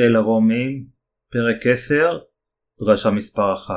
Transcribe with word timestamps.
אל 0.00 0.16
הרומים, 0.16 0.86
פרק 1.32 1.66
10, 1.66 2.18
דרשה 2.80 3.10
מספר 3.10 3.54
1 3.54 3.72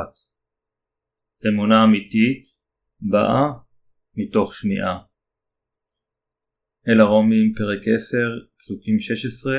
אמונה 1.48 1.84
אמיתית 1.84 2.43
באה 3.02 3.48
מתוך 4.16 4.54
שמיעה. 4.54 5.00
אל 6.88 7.02
הרומים, 7.02 7.54
פרק 7.57 7.82
10, 7.96 8.18
פסוקים 8.57 9.00
16 9.00 9.54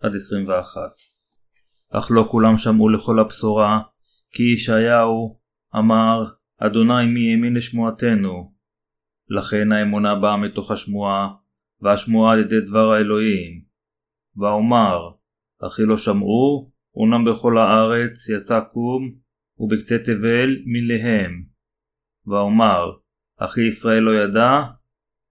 עד 0.00 0.14
21 0.14 0.80
אך 1.90 2.08
לא 2.10 2.28
כולם 2.30 2.56
שמעו 2.56 2.88
לכל 2.88 3.18
הבשורה, 3.18 3.80
כי 4.30 4.42
ישעיהו 4.42 5.40
אמר, 5.76 6.24
אדוני 6.58 7.06
מי 7.06 7.30
האמין 7.30 7.54
לשמועתנו. 7.54 8.54
לכן 9.28 9.72
האמונה 9.72 10.14
באה 10.14 10.36
מתוך 10.36 10.70
השמועה, 10.70 11.28
והשמועה 11.80 12.32
על 12.32 12.40
ידי 12.40 12.60
דבר 12.60 12.92
האלוהים. 12.92 13.64
ואומר, 14.36 15.13
אחי 15.66 15.82
לא 15.82 15.96
שמעו, 15.96 16.70
אומנם 16.96 17.24
בכל 17.24 17.58
הארץ 17.58 18.28
יצא 18.28 18.60
קום, 18.60 19.14
ובקצה 19.58 19.98
תבל 19.98 20.56
מלהם. 20.66 21.42
ואומר, 22.26 22.92
אחי 23.36 23.60
ישראל 23.60 24.02
לא 24.02 24.14
ידע, 24.14 24.50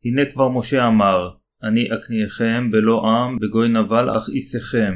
הנה 0.05 0.31
כבר 0.31 0.49
משה 0.49 0.87
אמר, 0.87 1.29
אני 1.63 1.87
אקניכם 1.93 2.71
בלא 2.71 3.01
עם 3.05 3.39
בגוי 3.39 3.69
נבל 3.69 4.17
אך 4.17 4.29
איסכם. 4.29 4.93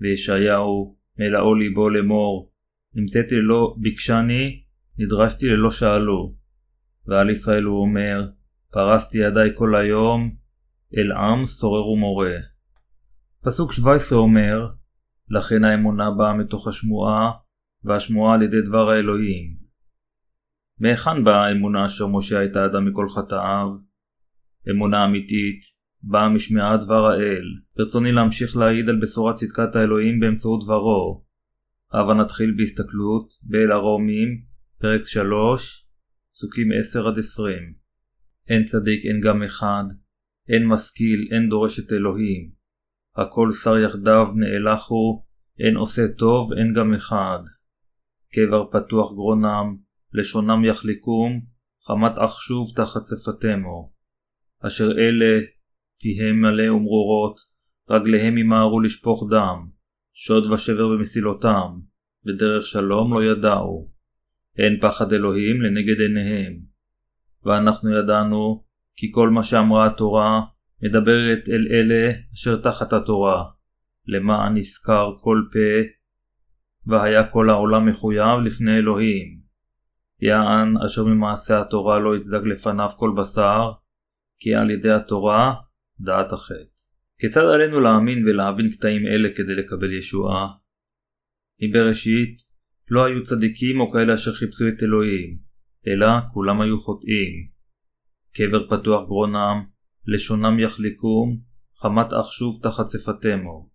וישעיהו 0.00 0.96
מלאו 1.18 1.54
ליבו 1.54 1.88
לאמור, 1.88 2.52
נמצאתי 2.94 3.34
ללא 3.34 3.74
ביקשני, 3.78 4.62
נדרשתי 4.98 5.46
ללא 5.46 5.70
שאלו. 5.70 6.34
ועל 7.06 7.30
ישראל 7.30 7.62
הוא 7.62 7.80
אומר, 7.80 8.28
פרסתי 8.72 9.18
ידיי 9.18 9.50
כל 9.54 9.76
היום, 9.76 10.34
אל 10.96 11.12
עם 11.12 11.46
שורר 11.46 11.88
ומורה. 11.88 12.51
פסוק 13.44 13.72
17 13.72 14.18
אומר, 14.18 14.68
לכן 15.30 15.64
האמונה 15.64 16.10
באה 16.10 16.34
מתוך 16.34 16.68
השמועה, 16.68 17.30
והשמועה 17.84 18.34
על 18.34 18.42
ידי 18.42 18.62
דבר 18.62 18.90
האלוהים. 18.90 19.56
מהיכן 20.78 21.24
באה 21.24 21.46
האמונה 21.46 21.86
אשר 21.86 22.06
משה 22.06 22.38
הייתה 22.38 22.64
אדם 22.64 22.84
מכל 22.84 23.08
חטאיו? 23.08 23.68
אמונה 24.70 25.04
אמיתית 25.04 25.60
באה 26.02 26.28
משמיעת 26.28 26.80
דבר 26.80 27.06
האל. 27.06 27.44
ברצוני 27.76 28.12
להמשיך 28.12 28.56
להעיד 28.56 28.88
על 28.88 29.00
בשורת 29.00 29.34
צדקת 29.34 29.76
האלוהים 29.76 30.20
באמצעות 30.20 30.64
דברו. 30.64 31.24
הבה 31.92 32.14
נתחיל 32.14 32.54
בהסתכלות 32.56 33.32
באל 33.42 33.72
הרומים, 33.72 34.28
פרק 34.78 35.02
3, 35.04 35.88
פסוקים 36.34 36.68
10-20. 36.72 36.74
אין 38.48 38.64
צדיק 38.64 39.04
אין 39.04 39.20
גם 39.20 39.42
אחד, 39.42 39.84
אין 40.48 40.66
משכיל 40.66 41.28
אין 41.32 41.48
דורש 41.48 41.80
את 41.80 41.92
אלוהים. 41.92 42.61
הכל 43.16 43.52
שר 43.52 43.78
יחדיו 43.78 44.26
נאלחו, 44.34 45.22
אין 45.58 45.76
עושה 45.76 46.02
טוב, 46.18 46.52
אין 46.52 46.72
גם 46.72 46.94
אחד. 46.94 47.38
קבר 48.32 48.64
פתוח 48.70 49.12
גרונם, 49.12 49.76
לשונם 50.12 50.64
יחליקום, 50.64 51.40
חמת 51.86 52.18
אך 52.18 52.40
שוב 52.40 52.66
תחת 52.76 53.00
שפתמו. 53.04 53.92
אשר 54.66 54.90
אלה, 54.98 55.40
פיהם 56.00 56.40
מלא 56.40 56.72
ומרורות, 56.72 57.40
רגליהם 57.90 58.38
ימהרו 58.38 58.80
לשפוך 58.80 59.30
דם, 59.30 59.68
שוד 60.12 60.46
ושבר 60.46 60.88
במסילותם, 60.88 61.78
ודרך 62.26 62.66
שלום 62.66 63.14
לא 63.14 63.24
ידעו. 63.24 63.90
אין 64.58 64.80
פחד 64.80 65.12
אלוהים 65.12 65.62
לנגד 65.62 66.00
עיניהם. 66.00 66.72
ואנחנו 67.44 67.90
ידענו, 67.90 68.64
כי 68.96 69.10
כל 69.12 69.30
מה 69.30 69.42
שאמרה 69.42 69.86
התורה, 69.86 70.40
מדברת 70.82 71.48
אל 71.48 71.66
אלה 71.70 72.12
אשר 72.34 72.56
תחת 72.56 72.92
התורה, 72.92 73.44
למען 74.06 74.56
נזכר 74.56 75.10
כל 75.20 75.42
פה, 75.52 75.88
והיה 76.86 77.30
כל 77.30 77.50
העולם 77.50 77.86
מחויב 77.86 78.40
לפני 78.44 78.76
אלוהים. 78.76 79.42
יען 80.20 80.76
אשר 80.86 81.04
ממעשה 81.04 81.60
התורה 81.60 81.98
לא 81.98 82.16
יצדק 82.16 82.46
לפניו 82.46 82.88
כל 82.96 83.10
בשר, 83.16 83.72
כי 84.38 84.54
על 84.54 84.70
ידי 84.70 84.90
התורה 84.90 85.54
דעת 86.00 86.32
החטא. 86.32 86.82
כיצד 87.18 87.44
עלינו 87.44 87.80
להאמין 87.80 88.28
ולהבין 88.28 88.70
קטעים 88.70 89.06
אלה 89.06 89.28
כדי 89.36 89.54
לקבל 89.54 89.92
ישועה? 89.92 90.48
מבראשית 91.62 92.42
לא 92.90 93.04
היו 93.04 93.22
צדיקים 93.22 93.80
או 93.80 93.90
כאלה 93.90 94.14
אשר 94.14 94.32
חיפשו 94.32 94.68
את 94.68 94.82
אלוהים, 94.82 95.38
אלא 95.86 96.06
כולם 96.32 96.60
היו 96.60 96.80
חוטאים. 96.80 97.48
קבר 98.34 98.68
פתוח 98.68 99.06
גרונם, 99.06 99.64
לשונם 100.06 100.58
יחליקום, 100.58 101.38
חמת 101.76 102.12
אך 102.12 102.32
שוב 102.32 102.60
תחת 102.62 102.84
שפתמו. 102.88 103.70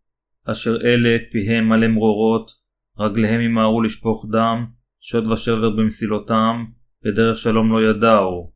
אשר 0.52 0.76
אלה 0.84 1.18
פיהם 1.32 1.70
מלא 1.70 1.88
מרורות, 1.88 2.52
רגליהם 3.00 3.42
ימהרו 3.42 3.82
לשפוך 3.82 4.26
דם, 4.32 4.66
שוד 5.00 5.28
ושבר 5.28 5.70
במסילותם, 5.70 6.66
בדרך 7.06 7.38
שלום 7.38 7.72
לא 7.72 7.90
ידעו, 7.90 8.54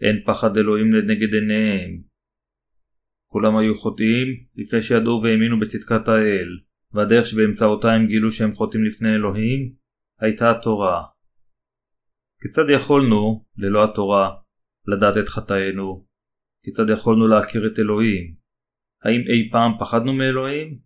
אין 0.00 0.16
פחד 0.26 0.56
אלוהים 0.56 0.92
לנגד 0.92 1.34
עיניהם. 1.34 2.02
כולם 3.26 3.56
היו 3.56 3.78
חוטאים 3.78 4.26
לפני 4.56 4.82
שידעו 4.82 5.20
והאמינו 5.22 5.60
בצדקת 5.60 6.08
האל, 6.08 6.48
והדרך 6.92 7.26
שבאמצעותה 7.26 7.92
הם 7.92 8.06
גילו 8.06 8.30
שהם 8.30 8.54
חוטאים 8.54 8.84
לפני 8.84 9.14
אלוהים, 9.14 9.72
הייתה 10.20 10.50
התורה. 10.50 11.02
כיצד 12.42 12.70
יכולנו, 12.70 13.44
ללא 13.56 13.84
התורה, 13.84 14.30
לדעת 14.86 15.16
את 15.16 15.28
חטאינו, 15.28 16.07
כיצד 16.62 16.90
יכולנו 16.90 17.26
להכיר 17.26 17.66
את 17.66 17.78
אלוהים? 17.78 18.34
האם 19.02 19.20
אי 19.20 19.50
פעם 19.52 19.72
פחדנו 19.78 20.12
מאלוהים? 20.12 20.78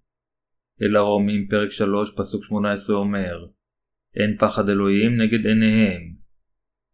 אל 0.82 0.96
הרומים 0.96 1.48
פרק 1.48 1.70
3 1.70 2.10
פסוק 2.16 2.44
18 2.44 2.96
אומר 2.96 3.46
אין 4.16 4.36
פחד 4.38 4.68
אלוהים 4.68 5.16
נגד 5.16 5.46
עיניהם. 5.46 6.14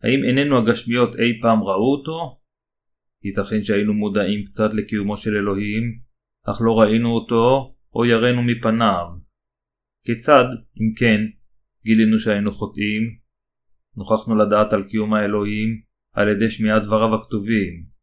האם 0.03 0.23
עינינו 0.25 0.59
הגשמיות 0.59 1.17
אי 1.17 1.41
פעם 1.41 1.63
ראו 1.63 1.97
אותו? 1.97 2.41
ייתכן 3.25 3.63
שהיינו 3.63 3.95
מודעים 3.95 4.45
קצת 4.45 4.75
לקיומו 4.75 5.17
של 5.17 5.37
אלוהים, 5.37 5.99
אך 6.51 6.61
לא 6.65 6.81
ראינו 6.81 7.09
אותו 7.09 7.75
או 7.95 8.05
יראנו 8.05 8.43
מפניו. 8.43 9.07
כיצד, 10.05 10.45
אם 10.81 10.95
כן, 10.99 11.21
גילינו 11.85 12.19
שהיינו 12.19 12.53
חוטאים? 12.53 13.03
נוכחנו 13.97 14.37
לדעת 14.37 14.73
על 14.73 14.85
קיום 14.89 15.15
האלוהים 15.15 15.81
על 16.13 16.29
ידי 16.29 16.49
שמיעת 16.49 16.83
דבריו 16.83 17.15
הכתובים. 17.15 17.98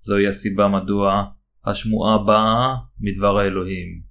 זוהי 0.00 0.26
הסיבה 0.26 0.68
מדוע 0.68 1.24
השמועה 1.64 2.18
באה 2.26 2.76
מדבר 3.00 3.38
האלוהים. 3.38 4.02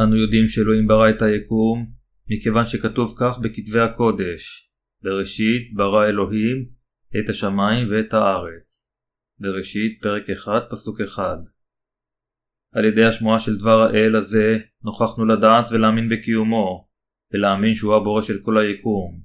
אנו 0.00 0.16
יודעים 0.16 0.48
שאלוהים 0.48 0.86
ברא 0.86 1.10
את 1.10 1.22
היקום 1.22 1.86
מכיוון 2.30 2.64
שכתוב 2.64 3.14
כך 3.20 3.38
בכתבי 3.38 3.80
הקודש 3.80 4.72
בראשית 5.02 5.74
ברא 5.74 6.06
אלוהים 6.06 6.68
את 7.18 7.28
השמיים 7.28 7.88
ואת 7.90 8.14
הארץ. 8.14 8.90
בראשית 9.38 10.02
פרק 10.02 10.30
1 10.30 10.52
פסוק 10.70 11.00
1 11.00 11.38
על 12.74 12.84
ידי 12.84 13.04
השמועה 13.04 13.38
של 13.38 13.56
דבר 13.56 13.82
האל 13.82 14.16
הזה 14.16 14.58
נוכחנו 14.82 15.24
לדעת 15.24 15.70
ולהאמין 15.70 16.08
בקיומו 16.08 16.88
ולהאמין 17.32 17.74
שהוא 17.74 17.96
הבורא 17.96 18.22
של 18.22 18.38
כל 18.42 18.58
היקום. 18.58 19.20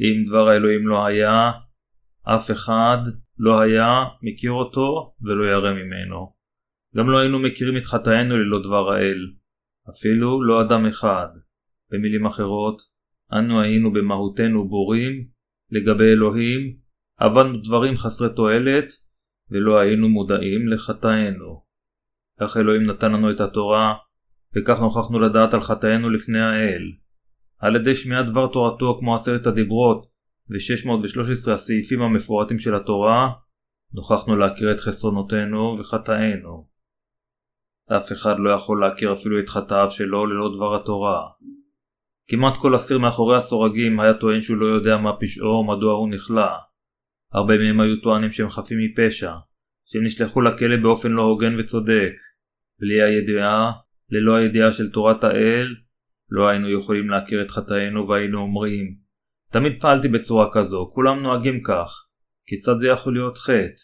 אם 0.00 0.24
דבר 0.28 0.48
האלוהים 0.48 0.86
לא 0.86 1.06
היה, 1.06 1.50
אף 2.22 2.50
אחד 2.50 2.98
לא 3.38 3.60
היה 3.60 4.04
מכיר 4.22 4.52
אותו 4.52 5.14
ולא 5.22 5.44
ירא 5.44 5.72
ממנו. 5.72 6.34
גם 6.96 7.10
לא 7.10 7.18
היינו 7.18 7.38
מכירים 7.38 7.76
את 7.76 7.86
חטאינו 7.86 8.36
ללא 8.36 8.62
דבר 8.62 8.92
האל, 8.92 9.18
אפילו 9.90 10.42
לא 10.42 10.62
אדם 10.62 10.86
אחד. 10.86 11.28
במילים 11.90 12.26
אחרות, 12.26 12.82
אנו 13.32 13.60
היינו 13.60 13.92
במהותנו 13.92 14.68
בורים 14.68 15.12
לגבי 15.70 16.04
אלוהים, 16.04 16.76
עבדנו 17.16 17.56
דברים 17.56 17.96
חסרי 17.96 18.28
תועלת, 18.36 18.92
ולא 19.50 19.78
היינו 19.78 20.08
מודעים 20.08 20.68
לחטאינו. 20.68 21.64
כך 22.40 22.56
אלוהים 22.56 22.82
נתן 22.82 23.12
לנו 23.12 23.30
את 23.30 23.40
התורה, 23.40 23.94
וכך 24.56 24.80
נוכחנו 24.80 25.18
לדעת 25.18 25.54
על 25.54 25.60
חטאינו 25.60 26.10
לפני 26.10 26.40
האל. 26.40 26.82
על 27.58 27.76
ידי 27.76 27.94
שמיעת 27.94 28.26
דבר 28.26 28.46
תורתו 28.52 28.96
כמו 29.00 29.14
עשרת 29.14 29.46
הדיברות, 29.46 30.06
ו-613 30.50 31.52
הסעיפים 31.52 32.02
המפורטים 32.02 32.58
של 32.58 32.74
התורה, 32.74 33.32
נוכחנו 33.92 34.36
להכיר 34.36 34.72
את 34.72 34.80
חסרונותינו 34.80 35.76
וחטאינו. 35.78 36.68
אף 37.90 38.12
אחד 38.12 38.34
לא 38.38 38.50
יכול 38.50 38.80
להכיר 38.80 39.12
אפילו 39.12 39.38
את 39.38 39.48
חטאיו 39.48 39.90
שלו 39.90 40.26
ללא 40.26 40.52
דבר 40.54 40.76
התורה. 40.76 41.28
כמעט 42.28 42.56
כל 42.56 42.76
אסיר 42.76 42.98
מאחורי 42.98 43.36
הסורגים 43.36 44.00
היה 44.00 44.14
טוען 44.14 44.40
שהוא 44.40 44.56
לא 44.56 44.66
יודע 44.66 44.96
מה 44.96 45.12
פשעו 45.20 45.48
או 45.48 45.64
מדוע 45.64 45.92
הוא 45.92 46.08
נכלא. 46.08 46.50
הרבה 47.32 47.58
מהם 47.58 47.80
היו 47.80 48.00
טוענים 48.00 48.30
שהם 48.30 48.48
חפים 48.48 48.78
מפשע, 48.78 49.32
שהם 49.86 50.04
נשלחו 50.04 50.40
לכלא 50.40 50.76
באופן 50.76 51.12
לא 51.12 51.22
הוגן 51.22 51.60
וצודק. 51.60 52.12
בלי 52.80 53.02
הידיעה, 53.02 53.72
ללא 54.10 54.36
הידיעה 54.36 54.72
של 54.72 54.90
תורת 54.90 55.24
האל, 55.24 55.74
לא 56.30 56.48
היינו 56.48 56.70
יכולים 56.70 57.10
להכיר 57.10 57.42
את 57.42 57.50
חטאינו 57.50 58.08
והיינו 58.08 58.38
אומרים 58.38 59.03
תמיד 59.54 59.72
פעלתי 59.80 60.08
בצורה 60.08 60.46
כזו, 60.52 60.90
כולם 60.94 61.22
נוהגים 61.22 61.62
כך. 61.62 62.06
כיצד 62.46 62.74
זה 62.78 62.88
יכול 62.88 63.12
להיות 63.14 63.38
חטא? 63.38 63.82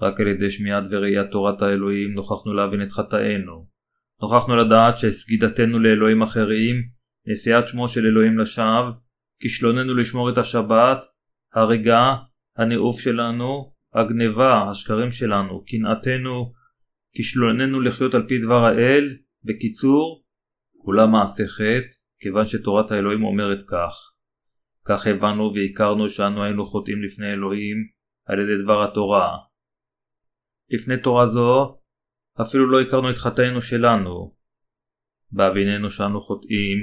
רק 0.00 0.20
על 0.20 0.26
ידי 0.26 0.50
שמיעת 0.50 0.84
וראיית 0.90 1.30
תורת 1.30 1.62
האלוהים 1.62 2.14
נוכחנו 2.14 2.54
להבין 2.54 2.82
את 2.82 2.92
חטאינו. 2.92 3.66
נוכחנו 4.22 4.56
לדעת 4.56 4.98
שסגידתנו 4.98 5.78
לאלוהים 5.78 6.22
אחרים, 6.22 6.76
נשיאת 7.26 7.68
שמו 7.68 7.88
של 7.88 8.06
אלוהים 8.06 8.38
לשווא, 8.38 8.90
כישלוננו 9.40 9.94
לשמור 9.94 10.30
את 10.30 10.38
השבת, 10.38 11.04
הריגה, 11.54 12.14
הניאוף 12.56 13.00
שלנו, 13.00 13.72
הגניבה, 13.94 14.70
השקרים 14.70 15.10
שלנו, 15.10 15.64
קנאתנו, 15.64 16.52
כישלוננו 17.14 17.80
לחיות 17.80 18.14
על 18.14 18.28
פי 18.28 18.38
דבר 18.38 18.64
האל, 18.64 19.16
בקיצור, 19.44 20.24
כולם 20.76 21.12
מעשי 21.12 21.48
חטא, 21.48 21.96
כיוון 22.20 22.46
שתורת 22.46 22.90
האלוהים 22.90 23.24
אומרת 23.24 23.62
כך. 23.62 24.09
כך 24.90 25.06
הבנו 25.06 25.52
והכרנו 25.54 26.08
שאנו 26.08 26.44
היינו 26.44 26.66
חוטאים 26.66 27.02
לפני 27.02 27.32
אלוהים 27.32 27.76
על 28.26 28.40
ידי 28.40 28.62
דבר 28.62 28.84
התורה. 28.84 29.36
לפני 30.70 30.96
תורה 31.02 31.26
זו, 31.26 31.78
אפילו 32.42 32.70
לא 32.70 32.80
הכרנו 32.80 33.10
את 33.10 33.18
חטאינו 33.18 33.62
שלנו. 33.62 34.34
בהביננו 35.32 35.90
שאנו 35.90 36.20
חוטאים, 36.20 36.78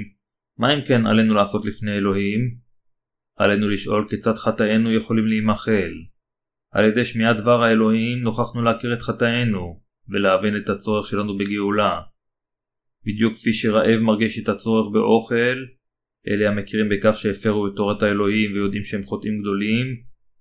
מה 0.58 0.74
אם 0.74 0.78
כן 0.86 1.06
עלינו 1.06 1.34
לעשות 1.34 1.64
לפני 1.64 1.92
אלוהים? 1.92 2.40
עלינו 3.36 3.68
לשאול 3.68 4.06
כיצד 4.08 4.34
חטאינו 4.34 4.92
יכולים 4.92 5.26
להימחל. 5.26 5.92
על 6.70 6.84
ידי 6.84 7.04
שמיעת 7.04 7.36
דבר 7.36 7.62
האלוהים 7.62 8.18
נוכחנו 8.18 8.62
להכיר 8.62 8.94
את 8.94 9.02
חטאינו, 9.02 9.82
ולהבין 10.08 10.56
את 10.56 10.68
הצורך 10.68 11.06
שלנו 11.06 11.38
בגאולה. 11.38 12.00
בדיוק 13.06 13.34
כפי 13.34 13.52
שרעב 13.52 14.00
מרגיש 14.00 14.38
את 14.38 14.48
הצורך 14.48 14.92
באוכל, 14.92 15.56
אלה 16.26 16.48
המכירים 16.48 16.88
בכך 16.88 17.16
שהפרו 17.16 17.66
את 17.66 17.72
תורת 17.76 18.02
האלוהים 18.02 18.52
ויודעים 18.52 18.84
שהם 18.84 19.02
חוטאים 19.02 19.40
גדולים, 19.40 19.86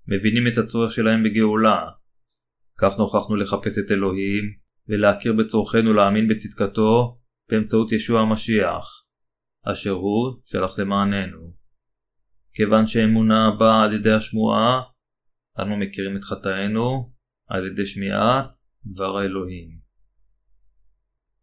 מבינים 0.07 0.47
את 0.47 0.57
הצורך 0.57 0.91
שלהם 0.91 1.23
בגאולה. 1.23 1.87
כך 2.79 2.97
נוכחנו 2.97 3.35
לחפש 3.35 3.77
את 3.77 3.91
אלוהים, 3.91 4.43
ולהכיר 4.89 5.33
בצורכנו 5.33 5.93
להאמין 5.93 6.27
בצדקתו, 6.27 7.19
באמצעות 7.49 7.91
ישוע 7.91 8.21
המשיח, 8.21 8.85
אשר 9.71 9.91
הוא 9.91 10.41
שלח 10.43 10.79
למעננו. 10.79 11.53
כיוון 12.53 12.87
שאמונה 12.87 13.51
באה 13.59 13.83
על 13.83 13.93
ידי 13.93 14.11
השמועה, 14.11 14.81
אנו 15.59 15.77
מכירים 15.77 16.15
את 16.15 16.23
חטאינו 16.23 17.13
על 17.47 17.67
ידי 17.67 17.85
שמיעת 17.85 18.45
דבר 18.85 19.17
האלוהים. 19.17 19.77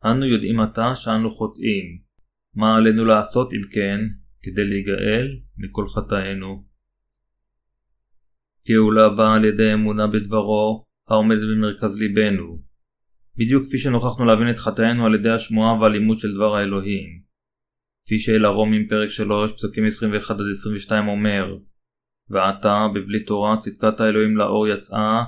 אנו 0.04 0.26
יודעים 0.26 0.60
עתה 0.60 0.94
שאנו 0.94 1.30
חוטאים. 1.30 2.04
מה 2.54 2.76
עלינו 2.76 3.04
לעשות 3.04 3.52
אם 3.52 3.60
כן, 3.72 4.00
כדי 4.44 4.64
להיגאל 4.64 5.38
מכל 5.58 5.88
חטאינו? 5.88 6.64
גאולה 8.68 9.08
באה 9.08 9.34
על 9.34 9.44
ידי 9.44 9.74
אמונה 9.74 10.06
בדברו, 10.06 10.84
העומדת 11.08 11.40
במרכז 11.56 11.98
ליבנו. 11.98 12.62
בדיוק 13.36 13.64
כפי 13.64 13.78
שנוכחנו 13.78 14.24
להבין 14.24 14.50
את 14.50 14.58
חטאינו 14.58 15.06
על 15.06 15.14
ידי 15.14 15.30
השמועה 15.30 15.80
והלימוד 15.80 16.18
של 16.18 16.34
דבר 16.34 16.56
האלוהים. 16.56 17.22
כפי 18.04 18.18
שאל 18.18 18.44
הרומים 18.44 18.88
פרק 18.88 19.08
3 19.08 19.52
פסוקים 19.52 19.84
21-22 20.88 20.92
אומר 21.08 21.56
ועתה 22.30 22.86
בבלי 22.94 23.24
תורה 23.24 23.56
צדקת 23.56 24.00
האלוהים 24.00 24.36
לאור 24.36 24.68
יצאה 24.68 25.24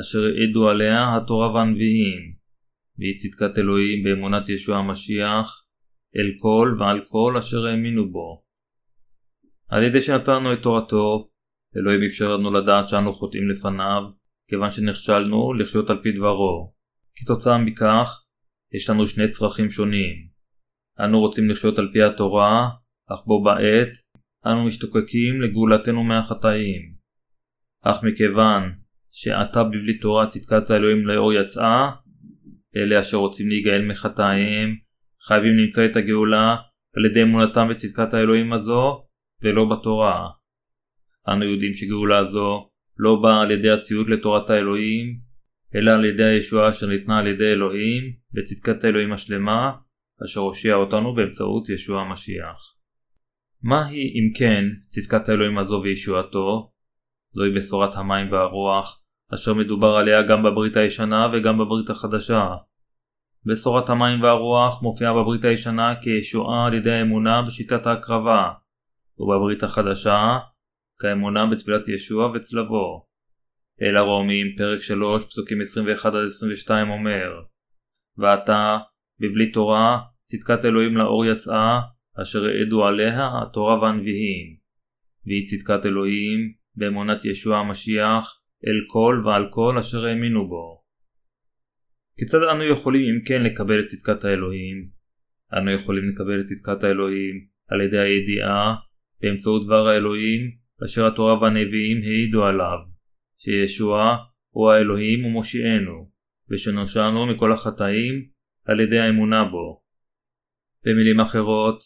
אשר 0.00 0.24
העידו 0.24 0.68
עליה 0.68 1.16
התורה 1.16 1.54
והנביאים 1.54 2.42
והיא 2.98 3.16
צדקת 3.16 3.58
אלוהים 3.58 4.04
באמונת 4.04 4.48
ישוע 4.48 4.76
המשיח, 4.76 5.64
אל 6.16 6.30
כל 6.38 6.76
ועל 6.78 7.00
כל 7.08 7.36
אשר 7.38 7.66
האמינו 7.66 8.12
בו. 8.12 8.41
על 9.72 9.82
ידי 9.82 10.00
שנתנו 10.00 10.52
את 10.52 10.62
תורתו, 10.62 11.28
אלוהים 11.76 12.02
אפשר 12.02 12.36
לנו 12.36 12.50
לדעת 12.50 12.88
שאנו 12.88 13.12
חוטאים 13.12 13.48
לפניו, 13.48 14.02
כיוון 14.48 14.70
שנכשלנו 14.70 15.52
לחיות 15.52 15.90
על 15.90 16.02
פי 16.02 16.12
דברו. 16.12 16.74
כתוצאה 17.16 17.58
מכך, 17.58 18.22
יש 18.74 18.90
לנו 18.90 19.06
שני 19.06 19.28
צרכים 19.28 19.70
שונים. 19.70 20.14
אנו 21.00 21.20
רוצים 21.20 21.50
לחיות 21.50 21.78
על 21.78 21.90
פי 21.92 22.02
התורה, 22.02 22.68
אך 23.10 23.24
בו 23.26 23.42
בעת, 23.42 23.88
אנו 24.46 24.64
משתוקקים 24.64 25.42
לגאולתנו 25.42 26.04
מהחטאים. 26.04 26.94
אך 27.82 28.04
מכיוון 28.04 28.62
שעתה 29.12 29.64
בבלי 29.64 29.98
תורה 29.98 30.26
צדקת 30.26 30.70
האלוהים 30.70 31.06
לאור 31.06 31.32
יצאה, 31.32 31.90
אלה 32.76 33.00
אשר 33.00 33.16
רוצים 33.16 33.48
להיגאל 33.48 33.86
מחטאיהם, 33.86 34.76
חייבים 35.26 35.58
למצוא 35.58 35.84
את 35.84 35.96
הגאולה 35.96 36.56
על 36.96 37.04
ידי 37.04 37.22
אמונתם 37.22 37.68
בצדקת 37.70 38.14
האלוהים 38.14 38.52
הזו, 38.52 39.11
ולא 39.42 39.64
בתורה. 39.64 40.28
אנו 41.28 41.44
יודעים 41.44 41.74
שגאולה 41.74 42.24
זו 42.24 42.70
לא 42.96 43.16
באה 43.22 43.40
על 43.40 43.50
ידי 43.50 43.70
הציות 43.70 44.08
לתורת 44.08 44.50
האלוהים, 44.50 45.18
אלא 45.74 45.90
על 45.90 46.04
ידי 46.04 46.24
הישועה 46.24 46.68
אשר 46.68 46.86
ניתנה 46.86 47.18
על 47.18 47.26
ידי 47.26 47.52
אלוהים, 47.52 48.02
בצדקת 48.32 48.84
האלוהים 48.84 49.12
השלמה, 49.12 49.72
אשר 50.24 50.40
הושיע 50.40 50.74
אותנו 50.74 51.14
באמצעות 51.14 51.68
ישוע 51.68 52.00
המשיח. 52.00 52.76
מהי 53.62 54.02
אם 54.02 54.38
כן 54.38 54.64
צדקת 54.88 55.28
האלוהים 55.28 55.58
הזו 55.58 55.80
וישועתו? 55.82 56.72
זוהי 57.34 57.50
בשורת 57.50 57.96
המים 57.96 58.32
והרוח, 58.32 59.02
אשר 59.34 59.54
מדובר 59.54 59.96
עליה 59.96 60.22
גם 60.22 60.42
בברית 60.42 60.76
הישנה 60.76 61.28
וגם 61.32 61.58
בברית 61.58 61.90
החדשה. 61.90 62.54
בשורת 63.46 63.90
המים 63.90 64.22
והרוח 64.22 64.82
מופיעה 64.82 65.12
בברית 65.12 65.44
הישנה 65.44 65.94
כישועה 66.02 66.66
על 66.66 66.74
ידי 66.74 66.92
האמונה 66.92 67.42
בשיטת 67.42 67.86
ההקרבה, 67.86 68.50
ובברית 69.22 69.62
החדשה 69.62 70.38
כאמונה 70.98 71.46
בתפילת 71.46 71.88
ישוע 71.88 72.32
וצלבו. 72.34 73.06
אל 73.82 73.96
הרומים 73.96 74.46
פרק 74.56 74.82
3 74.82 75.24
פסוקים 75.24 75.58
21-22 76.68 76.70
אומר 76.88 77.30
ועתה 78.16 78.78
בבלי 79.20 79.52
תורה 79.52 79.98
צדקת 80.24 80.64
אלוהים 80.64 80.96
לאור 80.96 81.26
יצאה 81.26 81.80
אשר 82.22 82.44
העדו 82.44 82.86
עליה 82.86 83.30
התורה 83.42 83.80
והנביאים 83.80 84.56
והיא 85.26 85.46
צדקת 85.46 85.86
אלוהים 85.86 86.52
באמונת 86.74 87.24
ישוע 87.24 87.58
המשיח 87.58 88.40
אל 88.66 88.86
כל 88.86 89.22
ועל 89.24 89.46
כל 89.50 89.78
אשר 89.78 90.04
האמינו 90.06 90.48
בו. 90.48 90.82
כיצד 92.18 92.42
אנו 92.42 92.64
יכולים 92.64 93.14
אם 93.14 93.24
כן 93.24 93.42
לקבל 93.42 93.80
את 93.80 93.84
צדקת 93.84 94.24
האלוהים? 94.24 94.88
אנו 95.58 95.70
יכולים 95.70 96.08
לקבל 96.08 96.40
את 96.40 96.44
צדקת 96.44 96.84
האלוהים 96.84 97.46
על 97.68 97.80
ידי 97.80 97.98
הידיעה 97.98 98.74
באמצעות 99.22 99.66
דבר 99.66 99.86
האלוהים 99.86 100.50
אשר 100.84 101.06
התורה 101.06 101.42
והנביאים 101.42 102.02
העידו 102.02 102.44
עליו, 102.44 102.78
שישוע 103.38 104.16
הוא 104.50 104.70
האלוהים 104.70 105.24
ומושיענו, 105.24 106.10
ושנושענו 106.50 107.26
מכל 107.26 107.52
החטאים 107.52 108.26
על 108.64 108.80
ידי 108.80 108.98
האמונה 108.98 109.44
בו. 109.44 109.82
במילים 110.84 111.20
אחרות, 111.20 111.82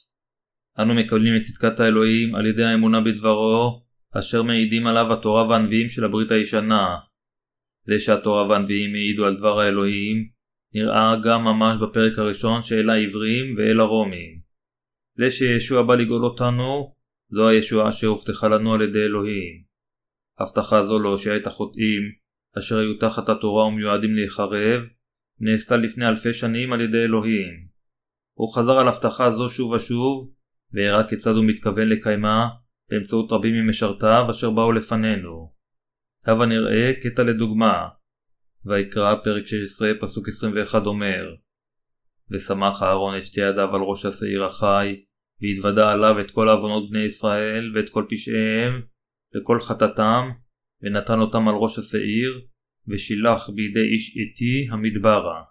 אנו 0.78 0.94
מקבלים 0.94 1.36
את 1.36 1.40
צדקת 1.40 1.80
האלוהים 1.80 2.34
על 2.34 2.46
ידי 2.46 2.64
האמונה 2.64 3.00
בדברו 3.00 3.86
אשר 4.18 4.42
מעידים 4.42 4.86
עליו 4.86 5.12
התורה 5.12 5.48
והנביאים 5.48 5.88
של 5.88 6.04
הברית 6.04 6.30
הישנה. 6.30 6.96
זה 7.82 7.98
שהתורה 7.98 8.48
והנביאים 8.48 8.94
העידו 8.94 9.26
על 9.26 9.36
דבר 9.36 9.60
האלוהים, 9.60 10.28
נראה 10.74 11.16
גם 11.24 11.44
ממש 11.44 11.76
בפרק 11.82 12.18
הראשון 12.18 12.62
שאל 12.62 12.90
העברים 12.90 13.54
ואל 13.56 13.80
הרומים. 13.80 14.40
זה 15.14 15.30
שישוע 15.30 15.82
בא 15.82 15.94
לגאול 15.94 16.24
אותנו, 16.24 16.95
זו 17.28 17.48
הישועה 17.48 17.92
שהובטחה 17.92 18.48
לנו 18.48 18.74
על 18.74 18.82
ידי 18.82 19.02
אלוהים. 19.02 19.62
הבטחה 20.38 20.82
זו 20.82 20.98
להושיע 20.98 21.36
את 21.36 21.46
החוטאים, 21.46 22.02
אשר 22.58 22.78
היו 22.78 22.98
תחת 22.98 23.28
התורה 23.28 23.66
ומיועדים 23.66 24.14
להיחרב, 24.14 24.82
נעשתה 25.40 25.76
לפני 25.76 26.08
אלפי 26.08 26.32
שנים 26.32 26.72
על 26.72 26.80
ידי 26.80 26.98
אלוהים. 27.04 27.66
הוא 28.34 28.54
חזר 28.54 28.72
על 28.72 28.88
הבטחה 28.88 29.30
זו 29.30 29.48
שוב 29.48 29.72
ושוב, 29.72 30.32
והראה 30.72 31.08
כיצד 31.08 31.30
הוא 31.30 31.44
מתכוון 31.44 31.88
לקיימה 31.88 32.48
באמצעות 32.90 33.32
רבים 33.32 33.54
ממשרתיו 33.54 34.26
אשר 34.30 34.50
באו 34.50 34.72
לפנינו. 34.72 35.52
הבה 36.26 36.46
נראה 36.46 36.92
קטע 37.02 37.22
לדוגמה. 37.22 37.88
ויקרא 38.64 39.14
פרק 39.24 39.46
16 39.46 39.90
פסוק 40.00 40.28
21 40.28 40.86
אומר 40.86 41.34
ושמח 42.30 42.82
אהרון 42.82 43.18
את 43.18 43.26
שתי 43.26 43.40
ידיו 43.40 43.74
על 43.74 43.80
ראש 43.80 44.04
השעיר 44.06 44.44
החי 44.44 45.04
והתוודה 45.40 45.92
עליו 45.92 46.20
את 46.20 46.30
כל 46.30 46.48
עוונות 46.48 46.90
בני 46.90 47.02
ישראל 47.02 47.72
ואת 47.74 47.90
כל 47.90 48.04
פשעיהם 48.08 48.82
וכל 49.36 49.60
חטאתם 49.60 50.30
ונתן 50.82 51.20
אותם 51.20 51.48
על 51.48 51.54
ראש 51.54 51.78
השעיר 51.78 52.40
ושילח 52.88 53.50
בידי 53.50 53.92
איש 53.92 54.16
עתי 54.16 54.68
המדברה. 54.70 55.42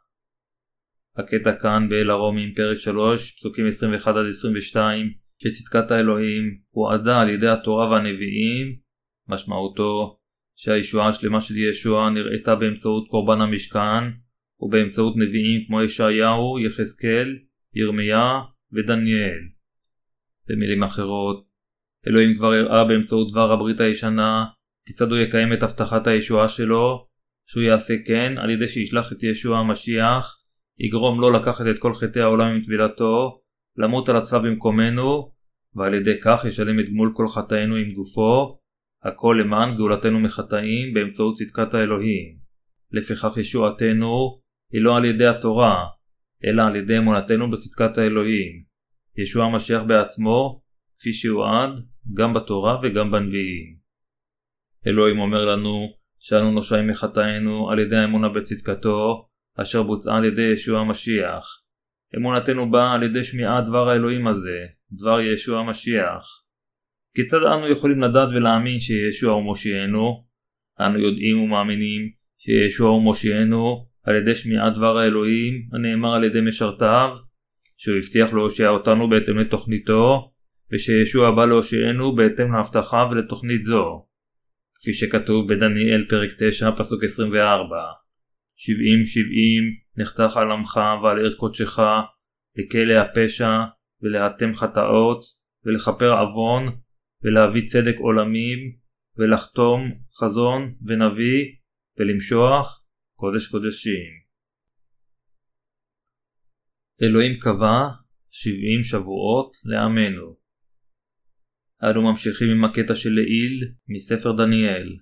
הקטע 1.18 1.56
כאן 1.62 1.89
באל 1.89 2.10
הרומים 2.10 2.54
פרק 2.54 2.77
3 2.77 3.32
פסוקים 3.32 3.65
21-22 4.75 4.77
שצדקת 5.38 5.92
האלוהים 5.92 6.58
הועדה 6.70 7.22
על 7.22 7.30
ידי 7.30 7.48
התורה 7.48 7.89
והנביאים, 7.89 8.75
משמעותו 9.27 10.20
שהישועה 10.56 11.08
השלמה 11.08 11.42
של 11.42 11.58
ישוע 11.58 12.10
נראתה 12.10 12.56
באמצעות 12.56 13.08
קורבן 13.08 13.42
המשכן 13.42 14.04
ובאמצעות 14.60 15.13
נביאים 15.18 15.65
כמו 15.68 15.82
ישעיהו, 15.82 16.60
יחזקאל, 16.60 17.36
ירמיה 17.74 18.32
ודניאל. 18.74 19.54
במילים 20.49 20.83
אחרות, 20.83 21.45
אלוהים 22.07 22.37
כבר 22.37 22.53
הראה 22.53 22.83
באמצעות 22.83 23.31
דבר 23.31 23.51
הברית 23.51 23.79
הישנה 23.79 24.45
כיצד 24.85 25.11
הוא 25.11 25.19
יקיים 25.19 25.53
את 25.53 25.63
הבטחת 25.63 26.07
הישועה 26.07 26.47
שלו, 26.47 27.07
שהוא 27.45 27.63
יעשה 27.63 27.93
כן 28.07 28.37
על 28.37 28.49
ידי 28.49 28.67
שישלח 28.67 29.13
את 29.13 29.23
ישוע 29.23 29.57
המשיח 29.57 30.37
יגרום 30.79 31.21
לו 31.21 31.31
לקחת 31.31 31.65
את 31.71 31.79
כל 31.79 31.93
חטאי 31.93 32.21
העולם 32.21 32.47
עם 32.47 32.61
טבילתו, 32.61 33.41
למות 33.77 34.09
על 34.09 34.15
הצלב 34.15 34.41
במקומנו, 34.41 35.31
ועל 35.75 35.93
ידי 35.93 36.15
כך 36.23 36.45
ישלם 36.45 36.79
את 36.79 36.89
גמול 36.89 37.11
כל 37.15 37.27
חטאינו 37.27 37.75
עם 37.75 37.87
גופו, 37.89 38.59
הכל 39.03 39.37
למען 39.43 39.75
גאולתנו 39.75 40.19
מחטאים 40.19 40.93
באמצעות 40.93 41.35
צדקת 41.35 41.73
האלוהים. 41.73 42.35
לפיכך 42.91 43.37
ישועתנו 43.37 44.41
היא 44.71 44.81
לא 44.81 44.97
על 44.97 45.05
ידי 45.05 45.25
התורה, 45.25 45.85
אלא 46.45 46.63
על 46.63 46.75
ידי 46.75 46.97
אמונתנו 46.97 47.51
בצדקת 47.51 47.97
האלוהים. 47.97 48.75
ישוע 49.17 49.45
המשיח 49.45 49.84
בעצמו, 49.84 50.62
כפי 50.98 51.13
שיועד, 51.13 51.79
גם 52.13 52.34
בתורה 52.34 52.79
וגם 52.84 53.12
בנביאים. 53.12 53.75
אלוהים 54.88 55.19
אומר 55.19 55.45
לנו 55.45 55.88
שאנו 56.19 56.51
נושעים 56.51 56.88
מחטאינו 56.88 57.72
על 57.72 57.79
ידי 57.79 57.95
האמונה 57.95 58.29
בצדקתו, 58.29 59.27
אשר 59.62 59.84
בוצעה 59.84 60.17
על 60.17 60.25
ידי 60.25 60.41
ישוע 60.41 60.79
המשיח. 60.79 61.45
אמונתנו 62.17 62.72
באה 62.72 62.93
על 62.93 63.03
ידי 63.03 63.24
שמיעת 63.24 63.65
דבר 63.65 63.89
האלוהים 63.89 64.27
הזה, 64.27 64.65
דבר 64.91 65.22
ישוע 65.22 65.60
המשיח. 65.60 66.45
כיצד 67.15 67.43
אנו 67.43 67.67
יכולים 67.67 68.01
לדעת 68.01 68.29
ולהאמין 68.31 68.79
שישוע 68.79 69.34
הוא 69.34 69.43
מושיענו? 69.43 70.25
אנו 70.79 71.00
יודעים 71.00 71.41
ומאמינים 71.41 72.12
שישוע 72.38 72.89
הוא 72.89 73.01
מושיענו 73.01 73.88
על 74.03 74.15
ידי 74.15 74.36
שמיעת 74.36 74.74
דבר 74.74 74.98
האלוהים 74.98 75.69
הנאמר 75.74 76.13
על 76.13 76.24
ידי 76.24 76.41
משרתיו, 76.41 77.17
שהוא 77.86 77.98
הבטיח 77.98 78.34
להושיע 78.34 78.70
אותנו 78.70 79.10
בהתאם 79.10 79.38
לתוכניתו, 79.38 80.32
ושישוע 80.74 81.32
בא 81.32 81.46
להושיענו 81.46 82.15
בהתאם 82.15 82.54
להבטחה 82.54 83.08
ולתוכנית 83.12 83.65
זו. 83.65 84.06
כפי 84.75 84.94
שכתוב 84.94 85.54
בדניאל 85.54 86.06
פרק 86.10 86.30
9 86.38 86.72
פסוק 86.77 87.04
24 87.04 87.77
שבעים 88.56 89.06
שבעים 89.06 89.63
נחתך 89.98 90.38
על 90.38 90.51
עמך 90.51 90.80
ועל 91.04 91.18
עיר 91.18 91.36
קודשך 91.38 91.80
לכלא 92.56 92.94
הפשע 92.94 93.51
ולהאטם 94.01 94.54
חטאות 94.54 95.20
ולכפר 95.65 96.20
עוון 96.20 96.75
ולהביא 97.24 97.65
צדק 97.65 97.96
עולמים 97.98 98.60
ולחתום 99.18 99.92
חזון 100.20 100.74
ונביא 100.86 101.46
ולמשוח 102.00 102.84
קודש 103.15 103.48
קודשים. 103.48 104.25
אלוהים 107.03 107.39
קבע 107.39 107.87
70 108.31 108.83
שבועות 108.83 109.51
לעמנו. 109.65 110.37
אנו 111.83 112.01
ממשיכים 112.01 112.49
עם 112.49 112.65
הקטע 112.65 112.95
של 112.95 113.09
לעיל 113.09 113.71
מספר 113.87 114.31
דניאל. 114.31 114.97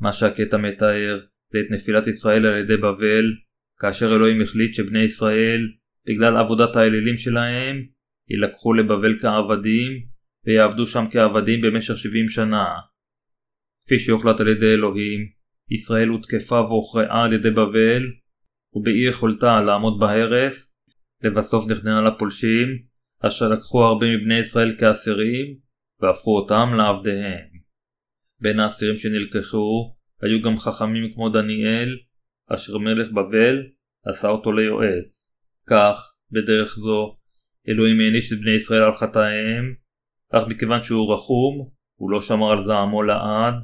מה 0.00 0.12
שהקטע 0.12 0.56
מתאר 0.56 1.20
זה 1.52 1.58
את 1.60 1.70
נפילת 1.70 2.06
ישראל 2.06 2.46
על 2.46 2.64
ידי 2.64 2.76
בבל, 2.76 3.24
כאשר 3.78 4.16
אלוהים 4.16 4.42
החליט 4.42 4.74
שבני 4.74 5.02
ישראל, 5.02 5.60
בגלל 6.06 6.36
עבודת 6.36 6.76
האלילים 6.76 7.16
שלהם, 7.16 7.76
יילקחו 8.28 8.74
לבבל 8.74 9.18
כעבדים, 9.18 9.92
ויעבדו 10.46 10.86
שם 10.86 11.04
כעבדים 11.10 11.60
במשך 11.60 11.96
70 11.96 12.28
שנה. 12.28 12.66
כפי 13.84 13.98
שהוחלט 13.98 14.40
על 14.40 14.48
ידי 14.48 14.74
אלוהים, 14.74 15.20
ישראל 15.70 16.08
הותקפה 16.08 16.60
והוכרעה 16.60 17.24
על 17.24 17.32
ידי 17.32 17.50
בבל, 17.50 18.02
ובאי 18.74 19.08
יכולתה 19.08 19.60
לעמוד 19.60 20.00
בהרס, 20.00 20.71
לבסוף 21.22 21.70
נכנעה 21.70 22.00
לפולשים, 22.02 22.68
אשר 23.20 23.48
לקחו 23.48 23.84
הרבה 23.84 24.16
מבני 24.16 24.38
ישראל 24.38 24.76
כאסירים, 24.78 25.56
והפכו 26.00 26.36
אותם 26.36 26.74
לעבדיהם. 26.76 27.48
בין 28.40 28.60
האסירים 28.60 28.96
שנלקחו 28.96 29.94
היו 30.22 30.42
גם 30.42 30.56
חכמים 30.56 31.12
כמו 31.14 31.28
דניאל, 31.28 31.98
אשר 32.54 32.78
מלך 32.78 33.10
בבל 33.10 33.62
עשה 34.06 34.28
אותו 34.28 34.52
ליועץ. 34.52 35.32
כך, 35.66 36.14
בדרך 36.30 36.76
זו, 36.76 37.16
אלוהים 37.68 38.00
העניש 38.00 38.32
את 38.32 38.40
בני 38.40 38.50
ישראל 38.50 38.82
על 38.82 38.92
חטאיהם, 38.92 39.74
אך 40.32 40.42
מכיוון 40.48 40.82
שהוא 40.82 41.14
רחום, 41.14 41.68
הוא 41.94 42.10
לא 42.10 42.20
שמר 42.20 42.50
על 42.50 42.60
זעמו 42.60 43.02
לעד, 43.02 43.54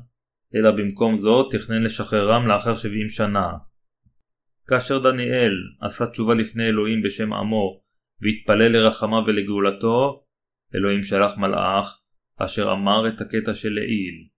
אלא 0.55 0.71
במקום 0.71 1.19
זאת 1.19 1.55
תכנן 1.55 1.83
לשחררם 1.83 2.47
לאחר 2.47 2.75
70 2.75 3.09
שנה. 3.09 3.49
כאשר 4.69 4.99
דניאל 4.99 5.53
עשה 5.81 6.07
תשובה 6.07 6.35
לפני 6.35 6.67
אלוהים 6.69 7.03
בשם 7.03 7.33
עמו, 7.33 7.81
והתפלל 8.21 8.69
לרחמה 8.69 9.19
ולגאולתו, 9.27 10.25
אלוהים 10.75 11.03
שלח 11.03 11.37
מלאך, 11.39 12.01
אשר 12.37 12.73
אמר 12.73 13.09
את 13.09 13.21
הקטע 13.21 13.55
של 13.55 13.73
לעיל. 13.73 14.29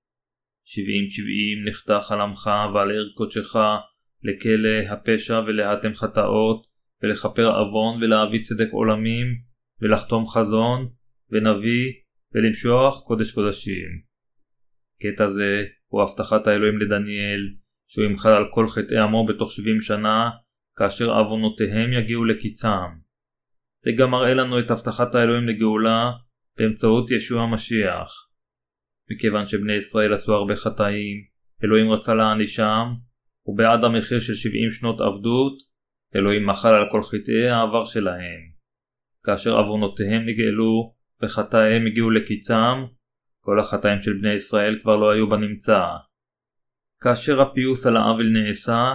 שבעים 0.64 1.10
שבעים 1.10 1.64
נחתך 1.68 2.12
על 2.12 2.20
עמך 2.20 2.50
ועל 2.74 2.90
עיר 2.90 3.12
קודשך 3.16 3.56
לכלא 4.22 4.78
הפשע 4.88 5.40
ולהאטם 5.46 5.94
חטאות 5.94 6.66
ולכפר 7.02 7.48
עוון 7.48 8.02
ולהביא 8.02 8.40
צדק 8.40 8.68
עולמים 8.72 9.26
ולחתום 9.82 10.26
חזון 10.26 10.88
ונביא 11.30 11.92
ולמשוח 12.34 13.02
קודש 13.06 13.32
קודשים. 13.32 13.88
קטע 15.02 15.28
זה 15.28 15.64
הוא 15.86 16.02
הבטחת 16.02 16.46
האלוהים 16.46 16.78
לדניאל 16.78 17.40
שהוא 17.92 18.04
ימחל 18.04 18.28
על 18.28 18.44
כל 18.50 18.68
חטאי 18.68 18.98
עמו 18.98 19.26
בתוך 19.26 19.52
שבעים 19.52 19.80
שנה 19.80 20.30
כאשר 20.76 21.10
עוונותיהם 21.10 21.92
יגיעו 21.92 22.24
לקיצם. 22.24 22.90
זה 23.84 23.90
גם 23.98 24.10
מראה 24.10 24.34
לנו 24.34 24.58
את 24.58 24.70
הבטחת 24.70 25.14
האלוהים 25.14 25.48
לגאולה 25.48 26.10
באמצעות 26.58 27.10
ישוע 27.10 27.42
המשיח. 27.42 28.10
מכיוון 29.10 29.46
שבני 29.46 29.72
ישראל 29.72 30.14
עשו 30.14 30.34
הרבה 30.34 30.56
חטאים, 30.56 31.16
אלוהים 31.64 31.90
רצה 31.90 32.14
להענישם, 32.14 32.86
ובעד 33.46 33.84
המחיר 33.84 34.20
של 34.20 34.34
70 34.34 34.70
שנות 34.70 35.00
עבדות, 35.00 35.52
אלוהים 36.16 36.46
מחל 36.46 36.74
על 36.74 36.88
כל 36.90 37.02
חטאי 37.02 37.48
העבר 37.48 37.84
שלהם. 37.84 38.40
כאשר 39.24 39.58
עוונותיהם 39.58 40.22
נגאלו 40.26 40.94
וחטאיהם 41.22 41.86
הגיעו 41.86 42.10
לקיצם, 42.10 42.84
כל 43.40 43.60
החטאים 43.60 44.00
של 44.00 44.12
בני 44.20 44.32
ישראל 44.32 44.78
כבר 44.82 44.96
לא 44.96 45.10
היו 45.10 45.28
בנמצא. 45.28 45.82
כאשר 47.02 47.42
הפיוס 47.42 47.86
על 47.86 47.96
העוול 47.96 48.28
נעשה, 48.28 48.94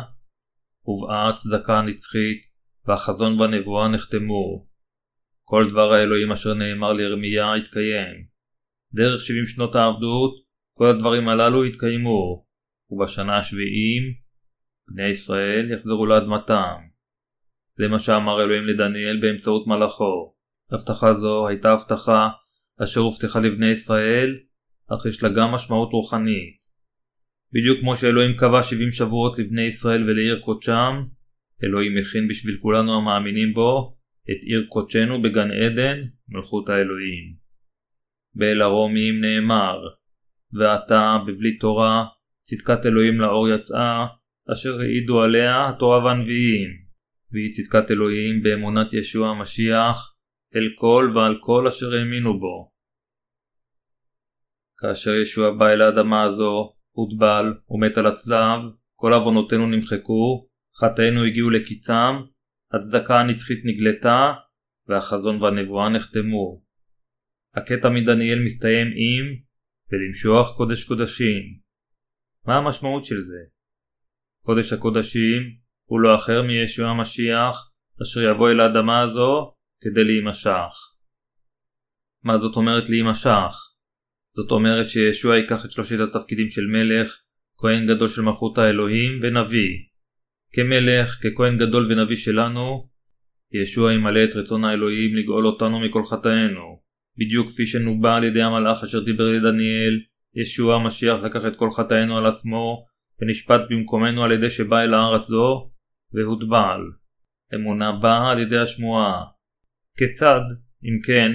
הובאה 0.81 1.29
הצדקה 1.29 1.77
הנצחית, 1.77 2.41
והחזון 2.87 3.39
והנבואה 3.39 3.87
נחתמו. 3.87 4.67
כל 5.43 5.67
דבר 5.69 5.93
האלוהים 5.93 6.31
אשר 6.31 6.53
נאמר 6.53 6.93
לירמיה 6.93 7.53
התקיים. 7.53 8.25
דרך 8.93 9.21
70 9.21 9.45
שנות 9.45 9.75
העבדות, 9.75 10.33
כל 10.77 10.89
הדברים 10.89 11.29
הללו 11.29 11.63
התקיימו, 11.63 12.45
ובשנה 12.89 13.37
השביעים, 13.37 14.03
בני 14.87 15.07
ישראל 15.07 15.71
יחזרו 15.71 16.05
לאדמתם. 16.05 16.75
זה 17.75 17.87
מה 17.87 17.99
שאמר 17.99 18.43
אלוהים 18.43 18.65
לדניאל 18.65 19.19
באמצעות 19.21 19.67
מלאכו. 19.67 20.35
הבטחה 20.71 21.13
זו 21.13 21.47
הייתה 21.47 21.73
הבטחה 21.73 22.29
אשר 22.83 22.99
הובטחה 22.99 23.39
לבני 23.39 23.67
ישראל, 23.67 24.39
אך 24.87 25.05
יש 25.05 25.23
לה 25.23 25.29
גם 25.29 25.51
משמעות 25.51 25.93
רוחנית. 25.93 26.74
בדיוק 27.55 27.79
כמו 27.79 27.95
שאלוהים 27.95 28.37
קבע 28.37 28.63
70 28.63 28.91
שבועות 28.91 29.39
לבני 29.39 29.61
ישראל 29.61 30.09
ולעיר 30.09 30.39
קודשם, 30.39 31.03
אלוהים 31.63 31.97
הכין 31.97 32.27
בשביל 32.27 32.57
כולנו 32.61 32.95
המאמינים 32.95 33.53
בו 33.53 33.97
את 34.23 34.43
עיר 34.43 34.65
קודשנו 34.69 35.21
בגן 35.21 35.51
עדן, 35.51 36.01
מלכות 36.29 36.69
האלוהים. 36.69 37.35
באל 38.35 38.61
הרומים 38.61 39.21
נאמר 39.21 39.79
ועתה 40.53 41.17
בבלי 41.27 41.57
תורה 41.57 42.05
צדקת 42.43 42.85
אלוהים 42.85 43.21
לאור 43.21 43.49
יצאה 43.49 44.05
אשר 44.53 44.79
העידו 44.79 45.21
עליה 45.21 45.69
התורה 45.69 46.05
והנביאים 46.05 46.69
והיא 47.31 47.51
צדקת 47.51 47.91
אלוהים 47.91 48.43
באמונת 48.43 48.93
ישוע 48.93 49.29
המשיח 49.29 50.15
אל 50.55 50.69
כל 50.75 51.11
ועל 51.15 51.37
כל 51.39 51.67
אשר 51.67 51.93
האמינו 51.93 52.39
בו. 52.39 52.71
כאשר 54.77 55.15
ישוע 55.15 55.51
בא 55.51 55.69
אל 55.69 55.81
האדמה 55.81 56.23
הזו, 56.23 56.74
הוטבל 56.95 57.53
ומת 57.69 57.97
על 57.97 58.05
הצלב, 58.07 58.59
כל 58.95 59.13
עוונותינו 59.13 59.67
נמחקו, 59.67 60.47
חטאינו 60.79 61.23
הגיעו 61.23 61.49
לקיצם, 61.49 62.13
הצדקה 62.71 63.19
הנצחית 63.19 63.59
נגלתה, 63.65 64.33
והחזון 64.87 65.41
והנבואה 65.41 65.89
נחתמו. 65.89 66.61
הקטע 67.55 67.89
מדניאל 67.89 68.39
מסתיים 68.45 68.87
עם 68.87 69.25
ולמשוח 69.91 70.57
קודש 70.57 70.83
קודשים. 70.83 71.41
מה 72.47 72.55
המשמעות 72.55 73.05
של 73.05 73.21
זה? 73.21 73.39
קודש 74.41 74.73
הקודשים 74.73 75.41
הוא 75.85 75.99
לא 75.99 76.15
אחר 76.15 76.41
מישוע 76.41 76.89
המשיח 76.89 77.71
אשר 78.01 78.21
יבוא 78.21 78.49
אל 78.49 78.59
האדמה 78.59 79.01
הזו 79.01 79.53
כדי 79.81 80.03
להימשך. 80.03 80.73
מה 82.23 82.37
זאת 82.37 82.55
אומרת 82.55 82.89
להימשך? 82.89 83.74
זאת 84.35 84.51
אומרת 84.51 84.89
שישוע 84.89 85.37
ייקח 85.37 85.65
את 85.65 85.71
שלושת 85.71 85.99
התפקידים 85.99 86.49
של 86.49 86.65
מלך, 86.67 87.17
כהן 87.57 87.87
גדול 87.87 88.07
של 88.07 88.21
מלכות 88.21 88.57
האלוהים 88.57 89.19
ונביא. 89.21 89.77
כמלך, 90.53 91.19
ככהן 91.23 91.57
גדול 91.57 91.91
ונביא 91.91 92.15
שלנו, 92.15 92.89
ישוע 93.51 93.93
ימלא 93.93 94.23
את 94.23 94.35
רצון 94.35 94.63
האלוהים 94.63 95.15
לגאול 95.15 95.45
אותנו 95.45 95.79
מכל 95.79 96.03
חטאינו. 96.03 96.81
בדיוק 97.17 97.47
כפי 97.47 97.65
שנובע 97.65 98.15
על 98.15 98.23
ידי 98.23 98.41
המלאך 98.41 98.83
אשר 98.83 99.03
דיבר 99.03 99.23
לדניאל, 99.23 99.99
ישוע 100.35 100.75
המשיח 100.75 101.19
לקח 101.23 101.45
את 101.47 101.55
כל 101.55 101.69
חטאינו 101.71 102.17
על 102.17 102.25
עצמו, 102.25 102.85
ונשפט 103.21 103.61
במקומנו 103.69 104.23
על 104.23 104.31
ידי 104.31 104.49
שבא 104.49 104.81
אל 104.81 104.93
הארץ 104.93 105.27
זו, 105.27 105.71
והוטבל. 106.13 106.81
אמונה 107.55 107.91
באה 107.91 108.31
על 108.31 108.39
ידי 108.39 108.57
השמועה. 108.57 109.23
כיצד, 109.97 110.41
אם 110.83 111.01
כן, 111.05 111.31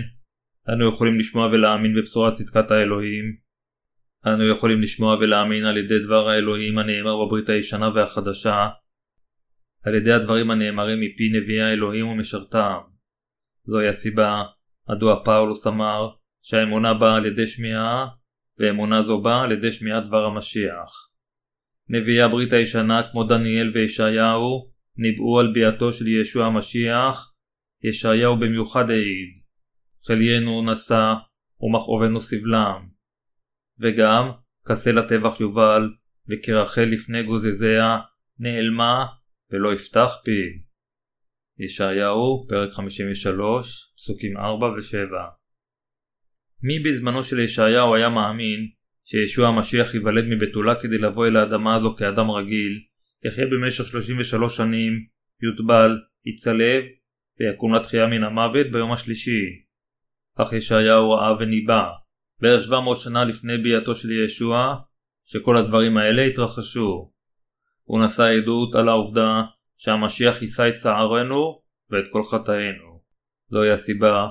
אנו 0.68 0.88
יכולים 0.88 1.18
לשמוע 1.18 1.46
ולהאמין 1.46 1.94
בבשורת 1.94 2.32
צדקת 2.32 2.70
האלוהים? 2.70 3.24
אנו 4.26 4.48
יכולים 4.48 4.82
לשמוע 4.82 5.16
ולהאמין 5.16 5.64
על 5.64 5.76
ידי 5.76 5.98
דבר 5.98 6.28
האלוהים 6.28 6.78
הנאמר 6.78 7.24
בברית 7.24 7.48
הישנה 7.48 7.90
והחדשה, 7.94 8.68
על 9.84 9.94
ידי 9.94 10.12
הדברים 10.12 10.50
הנאמרים 10.50 11.00
מפי 11.00 11.28
נביאי 11.28 11.62
האלוהים 11.62 12.08
ומשרתם. 12.08 12.78
זוהי 13.64 13.88
הסיבה 13.88 14.42
מדוע 14.90 15.24
פאולוס 15.24 15.66
אמר 15.66 16.08
שהאמונה 16.42 16.94
באה 16.94 17.16
על 17.16 17.26
ידי 17.26 17.46
שמיעה, 17.46 18.06
ואמונה 18.58 19.02
זו 19.02 19.20
באה 19.20 19.42
על 19.42 19.52
ידי 19.52 19.70
שמיעת 19.70 20.04
דבר 20.04 20.24
המשיח. 20.24 21.10
נביאי 21.88 22.22
הברית 22.22 22.52
הישנה 22.52 23.02
כמו 23.12 23.24
דניאל 23.24 23.70
וישעיהו 23.74 24.70
ניבאו 24.96 25.40
על 25.40 25.52
ביאתו 25.52 25.92
של 25.92 26.08
ישוע 26.08 26.46
המשיח, 26.46 27.34
ישעיהו 27.82 28.36
במיוחד 28.36 28.90
העיד. 28.90 29.39
חליינו 30.06 30.72
נשא 30.72 31.14
ומכאובנו 31.60 32.20
סבלם. 32.20 32.88
וגם 33.78 34.30
כסה 34.68 34.92
לטבח 34.92 35.40
יובל, 35.40 35.90
וכרחל 36.28 36.84
לפני 36.84 37.22
גוזזיה, 37.22 37.98
נעלמה 38.38 39.06
ולא 39.50 39.72
יפתח 39.72 40.10
פיו. 40.24 40.70
ישעיהו, 41.58 42.46
פרק 42.48 42.72
53, 42.72 43.92
פסוקים 43.96 44.36
4 44.36 44.66
ו-7 44.66 45.40
מי 46.62 46.78
בזמנו 46.78 47.22
של 47.22 47.38
ישעיהו 47.38 47.94
היה 47.94 48.08
מאמין 48.08 48.68
שישוע 49.04 49.48
המשיח 49.48 49.94
ייוולד 49.94 50.24
מבתולה 50.24 50.80
כדי 50.80 50.98
לבוא 50.98 51.26
אל 51.26 51.36
האדמה 51.36 51.76
הזו 51.76 51.96
כאדם 51.96 52.30
רגיל, 52.30 52.80
יחיה 53.24 53.46
במשך 53.46 53.86
33 53.86 54.56
שנים, 54.56 54.92
יוטבל, 55.42 55.98
יצלב, 56.24 56.84
ויקום 57.40 57.74
לתחייה 57.74 58.06
מן 58.06 58.22
המוות 58.22 58.66
ביום 58.72 58.92
השלישי. 58.92 59.69
אך 60.42 60.52
ישעיהו 60.52 61.10
ראה 61.10 61.34
וניבא, 61.38 61.88
בערך 62.40 62.64
700 62.64 63.00
שנה 63.00 63.24
לפני 63.24 63.58
ביאתו 63.58 63.94
של 63.94 64.10
ישוע, 64.10 64.76
שכל 65.24 65.56
הדברים 65.56 65.96
האלה 65.96 66.22
התרחשו. 66.22 67.10
הוא 67.84 68.04
נשא 68.04 68.22
עדות 68.22 68.74
על 68.74 68.88
העובדה 68.88 69.42
שהמשיח 69.76 70.42
יישא 70.42 70.68
את 70.68 70.74
צערנו 70.74 71.62
ואת 71.90 72.04
כל 72.12 72.22
חטאינו. 72.22 73.00
זוהי 73.48 73.70
הסיבה 73.70 74.28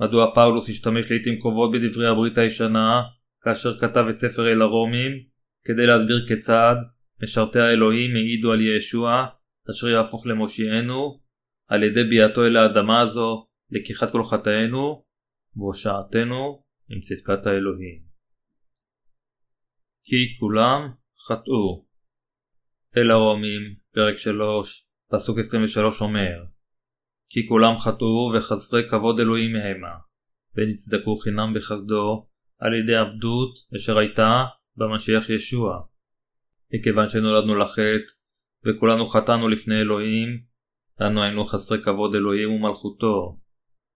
מדוע 0.00 0.34
פאולוס 0.34 0.68
השתמש 0.68 1.10
לעיתים 1.10 1.40
קרובות 1.40 1.70
בדברי 1.72 2.06
הברית 2.06 2.38
הישנה 2.38 3.02
כאשר 3.40 3.78
כתב 3.78 4.04
את 4.10 4.18
ספר 4.18 4.52
אל 4.52 4.62
הרומים 4.62 5.12
כדי 5.64 5.86
להסביר 5.86 6.26
כיצד 6.28 6.76
משרתי 7.22 7.60
האלוהים 7.60 8.16
העידו 8.16 8.52
על 8.52 8.60
ישוע 8.60 9.26
אשר 9.70 9.88
יהפוך 9.88 10.26
למושיענו 10.26 11.20
על 11.68 11.82
ידי 11.82 12.04
ביאתו 12.04 12.46
אל 12.46 12.56
האדמה 12.56 13.00
הזו 13.00 13.46
לקיחת 13.70 14.10
כל 14.10 14.24
חטאינו 14.24 15.04
והושעתנו 15.56 16.64
עם 16.88 17.00
צדקת 17.00 17.46
האלוהים. 17.46 18.02
כי 20.04 20.38
כולם 20.40 20.90
חטאו. 21.26 21.86
אל 22.96 23.10
הרומים, 23.10 23.62
פרק 23.94 24.16
3, 24.16 24.90
פסוק 25.10 25.38
23 25.38 26.02
אומר 26.02 26.44
כי 27.34 27.46
כולם 27.48 27.78
חטאו 27.78 28.32
וחסרי 28.34 28.88
כבוד 28.88 29.20
אלוהים 29.20 29.56
המה, 29.56 29.94
ונצדקו 30.54 31.16
חינם 31.16 31.54
בחסדו 31.54 32.28
על 32.58 32.74
ידי 32.74 32.96
עבדות 32.96 33.58
אשר 33.76 33.98
הייתה 33.98 34.44
במשיח 34.76 35.30
ישוע. 35.30 35.80
מכיוון 36.74 37.08
שנולדנו 37.08 37.54
לחטא, 37.54 38.12
וכולנו 38.66 39.06
חטאנו 39.06 39.48
לפני 39.48 39.80
אלוהים, 39.80 40.28
אנו 41.00 41.22
היינו 41.22 41.44
חסרי 41.44 41.82
כבוד 41.82 42.14
אלוהים 42.14 42.50
ומלכותו. 42.50 43.38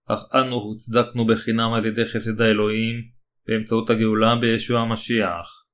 אך 0.09 0.23
אנו 0.35 0.55
הוצדקנו 0.55 1.27
בחינם 1.27 1.73
על 1.73 1.87
ידי 1.87 2.05
חסד 2.05 2.40
האלוהים, 2.40 3.09
באמצעות 3.47 3.90
הגאולה 3.90 4.37
בישוע 4.40 4.81
המשיח. 4.81 5.64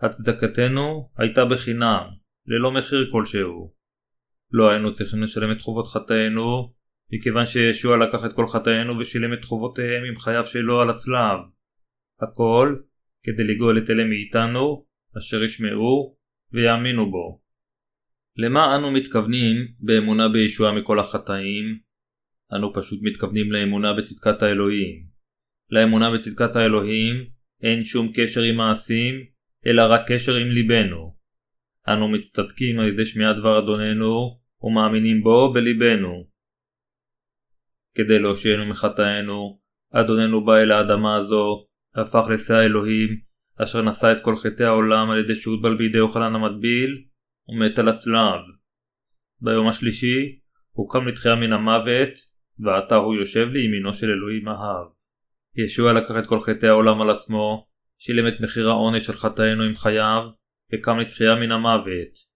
הצדקתנו 0.00 1.10
הייתה 1.16 1.44
בחינם, 1.44 2.02
ללא 2.46 2.72
מחיר 2.72 3.08
כלשהו. 3.12 3.74
לא 4.50 4.70
היינו 4.70 4.92
צריכים 4.92 5.22
לשלם 5.22 5.52
את 5.52 5.60
חובות 5.60 5.88
חטאינו, 5.88 6.72
מכיוון 7.12 7.46
שישוע 7.46 7.96
לקח 7.96 8.24
את 8.24 8.32
כל 8.32 8.46
חטאינו 8.46 8.98
ושילם 8.98 9.32
את 9.32 9.44
חובותיהם 9.44 10.04
עם 10.04 10.16
חייו 10.16 10.44
שלו 10.44 10.80
על 10.80 10.90
הצלב. 10.90 11.38
הכל 12.20 12.76
כדי 13.22 13.44
לגאול 13.44 13.78
את 13.78 13.90
אלה 13.90 14.04
מאיתנו, 14.04 14.86
אשר 15.18 15.42
ישמעו 15.42 16.16
ויאמינו 16.52 17.10
בו. 17.10 17.42
למה 18.36 18.76
אנו 18.76 18.90
מתכוונים 18.90 19.56
באמונה 19.80 20.28
בישוע 20.28 20.72
מכל 20.72 21.00
החטאים? 21.00 21.91
אנו 22.56 22.72
פשוט 22.74 23.00
מתכוונים 23.02 23.52
לאמונה 23.52 23.92
בצדקת 23.92 24.42
האלוהים. 24.42 25.06
לאמונה 25.70 26.10
בצדקת 26.10 26.56
האלוהים 26.56 27.26
אין 27.62 27.84
שום 27.84 28.12
קשר 28.14 28.42
עם 28.42 28.56
מעשים, 28.56 29.14
אלא 29.66 29.82
רק 29.88 30.12
קשר 30.12 30.34
עם 30.34 30.48
ליבנו. 30.48 31.16
אנו 31.88 32.08
מצטדקים 32.08 32.78
על 32.78 32.88
ידי 32.88 33.04
שמיעת 33.04 33.36
דבר 33.36 33.58
אדוננו, 33.58 34.40
ומאמינים 34.62 35.22
בו 35.22 35.52
בליבנו. 35.52 36.26
כדי 37.94 38.18
להושיענו 38.18 38.66
מחטאינו, 38.66 39.60
אדוננו 39.92 40.44
בא 40.44 40.56
אל 40.56 40.70
האדמה 40.70 41.16
הזו, 41.16 41.66
והפך 41.96 42.24
לשא 42.30 42.54
האלוהים, 42.54 43.20
אשר 43.62 43.82
נשא 43.82 44.12
את 44.12 44.24
כל 44.24 44.36
חטאי 44.36 44.66
העולם 44.66 45.10
על 45.10 45.18
ידי 45.18 45.34
שהוטבל 45.34 45.76
בידי 45.76 45.98
יוחנן 45.98 46.34
המטביל, 46.34 47.04
ומת 47.48 47.78
על 47.78 47.88
הצלב. 47.88 48.40
ביום 49.40 49.68
השלישי, 49.68 50.38
הוא 50.70 50.90
קם 50.90 51.08
לתחייה 51.08 51.34
מן 51.34 51.52
המוות, 51.52 52.31
ועתה 52.62 52.96
הוא 52.96 53.14
יושב 53.14 53.48
לימינו 53.48 53.94
של 53.94 54.10
אלוהים 54.10 54.48
אהב. 54.48 54.86
ישוע 55.56 55.92
לקח 55.92 56.14
את 56.18 56.26
כל 56.26 56.40
חטאי 56.40 56.68
העולם 56.68 57.00
על 57.00 57.10
עצמו, 57.10 57.66
שילם 57.98 58.28
את 58.28 58.40
מחיר 58.40 58.68
העונש 58.68 59.06
של 59.06 59.12
חטאינו 59.12 59.62
עם 59.62 59.76
חייו, 59.76 60.22
וקם 60.74 60.98
לתחייה 60.98 61.34
מן 61.34 61.52
המוות. 61.52 62.32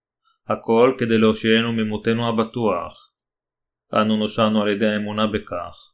הכל 0.48 0.92
כדי 0.98 1.18
להושיענו 1.18 1.72
ממותנו 1.72 2.28
הבטוח. 2.28 3.12
אנו 3.94 4.16
נושענו 4.16 4.62
על 4.62 4.68
ידי 4.68 4.86
האמונה 4.86 5.26
בכך. 5.26 5.92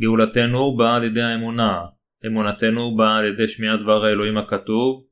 גאולתנו 0.00 0.76
באה 0.76 0.96
על 0.96 1.04
ידי 1.04 1.22
האמונה, 1.22 1.80
אמונתנו 2.26 2.96
באה 2.96 3.16
על 3.16 3.24
ידי 3.24 3.48
שמיעת 3.48 3.80
דבר 3.80 4.04
האלוהים 4.04 4.36
הכתוב, 4.36 5.06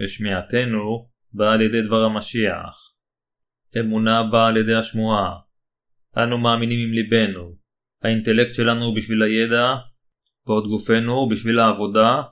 ושמיעתנו 0.00 1.08
באה 1.32 1.52
על 1.52 1.60
ידי 1.60 1.82
דבר 1.82 2.04
המשיח. 2.04 2.94
אמונה 3.80 4.22
באה 4.22 4.46
על 4.46 4.56
ידי 4.56 4.74
השמועה. 4.74 5.32
אנו 6.16 6.38
מאמינים 6.38 6.88
עם 6.88 6.94
ליבנו. 6.94 7.61
האינטלקט 8.02 8.54
שלנו 8.54 8.84
הוא 8.84 8.96
בשביל 8.96 9.22
הידע, 9.22 9.74
ועוד 10.46 10.66
גופנו 10.66 11.12
הוא 11.12 11.30
בשביל 11.30 11.58
העבודה, 11.58 12.22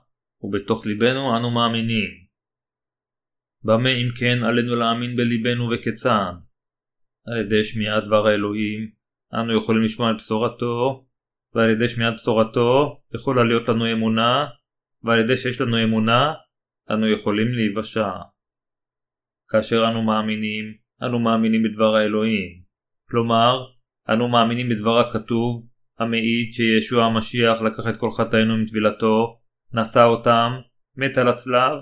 ובתוך 0.41 0.85
ליבנו 0.85 1.37
אנו 1.37 1.51
מאמינים. 1.51 2.09
במה 3.63 3.89
אם 3.89 4.07
כן 4.19 4.43
עלינו 4.43 4.75
להאמין 4.75 5.15
בליבנו 5.15 5.69
וכיצד? 5.71 6.33
על 7.27 7.37
ידי 7.37 7.63
שמיעת 7.63 8.03
דבר 8.03 8.27
האלוהים, 8.27 8.91
אנו 9.33 9.57
יכולים 9.57 9.81
לשמוע 9.81 10.09
על 10.09 10.15
בשורתו, 10.15 11.05
ועל 11.53 11.69
ידי 11.69 11.87
שמיעת 11.87 12.13
בשורתו 12.13 13.01
יכולה 13.15 13.43
להיות 13.43 13.69
לנו 13.69 13.91
אמונה, 13.91 14.45
ועל 15.03 15.19
ידי 15.19 15.37
שיש 15.37 15.61
לנו 15.61 15.83
אמונה, 15.83 16.33
אנו 16.91 17.07
יכולים 17.07 17.53
להיוושע. 17.53 18.11
כאשר 19.49 19.89
אנו 19.89 20.03
מאמינים, 20.03 20.73
אנו 21.01 21.19
מאמינים 21.19 21.63
בדבר 21.63 21.95
האלוהים. 21.95 22.61
כלומר, 23.09 23.65
אנו 24.09 24.27
מאמינים 24.27 24.69
בדבר 24.69 24.99
הכתוב, 24.99 25.67
המעיד 25.99 26.53
שישוע 26.53 27.05
המשיח 27.05 27.61
לקח 27.61 27.87
את 27.89 27.97
כל 27.97 28.11
חטאינו 28.11 28.53
עם 28.53 28.65
טבילתו, 28.65 29.39
נשא 29.73 30.03
אותם, 30.03 30.51
מת 30.95 31.17
על 31.17 31.27
הצלב, 31.27 31.77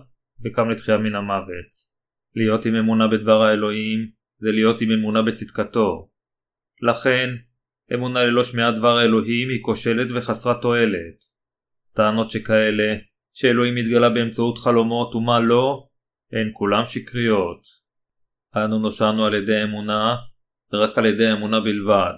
וקם 0.46 0.70
לתחייה 0.70 0.98
מן 0.98 1.16
המוות. 1.16 1.90
להיות 2.36 2.66
עם 2.66 2.76
אמונה 2.76 3.08
בדבר 3.08 3.42
האלוהים 3.42 4.10
זה 4.38 4.52
להיות 4.52 4.82
עם 4.82 4.92
אמונה 4.92 5.22
בצדקתו. 5.22 6.10
לכן, 6.82 7.30
אמונה 7.94 8.24
ללא 8.24 8.44
שמיעת 8.44 8.76
דבר 8.76 8.98
האלוהים 8.98 9.50
היא 9.50 9.60
כושלת 9.62 10.08
וחסרת 10.12 10.62
תועלת. 10.62 11.24
טענות 11.94 12.32
שכאלה, 12.32 12.96
שאלוהים 13.34 13.76
מתגלה 13.76 14.10
באמצעות 14.10 14.58
חלומות 14.58 15.16
ומה 15.16 15.40
לא, 15.40 15.88
הן 16.32 16.50
כולם 16.54 16.86
שקריות. 16.86 17.62
אנו 18.56 18.80
נושענו 18.80 19.26
על 19.26 19.34
ידי 19.34 19.64
אמונה, 19.64 20.16
ורק 20.74 20.98
על 20.98 21.06
ידי 21.06 21.32
אמונה 21.32 21.60
בלבד. 21.60 22.14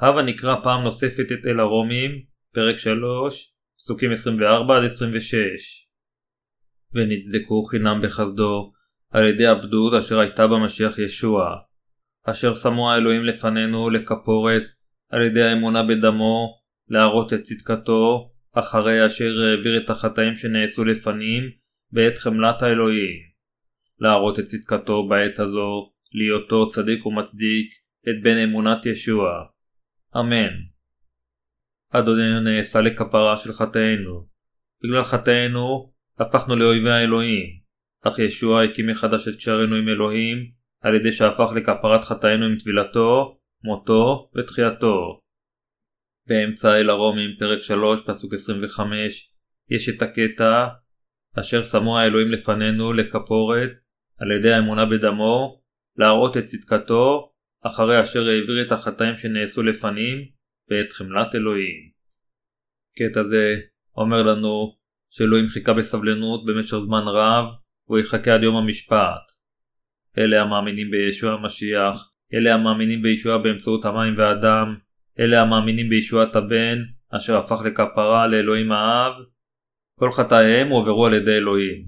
הווה 0.00 0.22
נקרא 0.22 0.56
פעם 0.62 0.82
נוספת 0.82 1.32
את 1.32 1.46
אל 1.46 1.60
הרומים, 1.60 2.10
פרק 2.54 2.76
3, 2.76 3.54
פסוקים 3.76 4.12
24-26. 4.12 4.14
ונצדקו 6.92 7.62
חינם 7.62 8.00
בחסדו 8.02 8.72
על 9.10 9.26
ידי 9.26 9.46
הבדות 9.46 9.94
אשר 9.94 10.18
הייתה 10.18 10.46
במשיח 10.46 10.98
ישוע, 10.98 11.56
אשר 12.24 12.54
שמו 12.54 12.90
האלוהים 12.90 13.24
לפנינו 13.24 13.90
לכפורת 13.90 14.62
על 15.10 15.22
ידי 15.22 15.42
האמונה 15.42 15.82
בדמו, 15.82 16.58
להראות 16.88 17.32
את 17.32 17.42
צדקתו, 17.42 18.30
אחרי 18.52 19.06
אשר 19.06 19.30
העביר 19.40 19.84
את 19.84 19.90
החטאים 19.90 20.36
שנעשו 20.36 20.84
לפנים 20.84 21.42
בעת 21.92 22.18
חמלת 22.18 22.62
האלוהים. 22.62 23.20
להראות 23.98 24.38
את 24.38 24.44
צדקתו 24.44 25.08
בעת 25.08 25.38
הזו, 25.38 25.92
להיותו 26.14 26.68
צדיק 26.68 27.06
ומצדיק, 27.06 27.74
את 28.08 28.22
בן 28.22 28.36
אמונת 28.36 28.86
ישוע. 28.86 29.30
אמן. 30.16 30.52
אדוננו 31.92 32.40
נעשה 32.40 32.80
לכפרה 32.80 33.36
של 33.36 33.52
חטאינו. 33.52 34.26
בגלל 34.84 35.04
חטאינו 35.04 35.92
הפכנו 36.18 36.56
לאויבי 36.56 36.90
האלוהים, 36.90 37.46
אך 38.02 38.18
ישוע 38.18 38.62
הקים 38.62 38.86
מחדש 38.86 39.28
את 39.28 39.36
קשרנו 39.36 39.76
עם 39.76 39.88
אלוהים 39.88 40.50
על 40.80 40.94
ידי 40.94 41.12
שהפך 41.12 41.52
לכפרת 41.56 42.04
חטאינו 42.04 42.44
עם 42.44 42.56
טבילתו, 42.58 43.38
מותו 43.64 44.30
ותחייתו. 44.36 45.20
באמצע 46.26 46.76
אל 46.76 46.90
הרומים 46.90 47.30
פרק 47.38 47.62
3 47.62 48.00
פסוק 48.06 48.34
25 48.34 49.32
יש 49.70 49.88
את 49.88 50.02
הקטע 50.02 50.66
אשר 51.40 51.64
שמו 51.64 51.98
האלוהים 51.98 52.30
לפנינו 52.30 52.92
לכפורת 52.92 53.70
על 54.18 54.30
ידי 54.30 54.52
האמונה 54.52 54.86
בדמו 54.86 55.62
להראות 55.96 56.36
את 56.36 56.44
צדקתו 56.44 57.32
אחרי 57.66 58.02
אשר 58.02 58.28
העביר 58.28 58.66
את 58.66 58.72
החטאים 58.72 59.16
שנעשו 59.16 59.62
לפנים 59.62 60.18
ואת 60.70 60.92
חמלת 60.92 61.34
אלוהים. 61.34 61.90
קטע 62.98 63.22
זה 63.22 63.56
אומר 63.96 64.22
לנו 64.22 64.76
שאלוהים 65.10 65.48
חיכה 65.48 65.72
בסבלנות 65.72 66.44
במשך 66.44 66.76
זמן 66.76 67.02
רב 67.06 67.44
והוא 67.86 67.98
יחכה 67.98 68.34
עד 68.34 68.42
יום 68.42 68.56
המשפט. 68.56 69.32
אלה 70.18 70.42
המאמינים 70.42 70.90
בישוע 70.90 71.32
המשיח, 71.32 72.12
אלה 72.34 72.54
המאמינים 72.54 73.02
בישוע 73.02 73.38
באמצעות 73.38 73.84
המים 73.84 74.14
והדם, 74.18 74.76
אלה 75.18 75.42
המאמינים 75.42 75.88
בישועת 75.88 76.36
הבן, 76.36 76.78
אשר 77.16 77.36
הפך 77.36 77.60
לכפרה 77.64 78.26
לאלוהים 78.26 78.72
האב, 78.72 79.12
כל 79.98 80.10
חטאיהם 80.10 80.68
הועברו 80.68 81.06
על 81.06 81.14
ידי 81.14 81.36
אלוהים. 81.36 81.86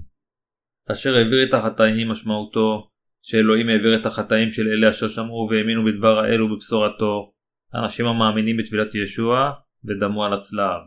אשר 0.92 1.16
העביר 1.16 1.48
את 1.48 1.54
החטאים 1.54 2.08
משמעותו 2.08 2.90
שאלוהים 3.28 3.68
העביר 3.68 4.00
את 4.00 4.06
החטאים 4.06 4.50
של 4.50 4.68
אלה 4.68 4.90
אשר 4.90 5.08
שמעו 5.08 5.48
והאמינו 5.50 5.84
בדבר 5.84 6.18
האל 6.18 6.42
ובבשורתו, 6.42 7.32
אנשים 7.74 8.06
המאמינים 8.06 8.56
בטבילת 8.56 8.94
ישוע 8.94 9.52
ודמו 9.84 10.24
על 10.24 10.32
הצלב. 10.32 10.80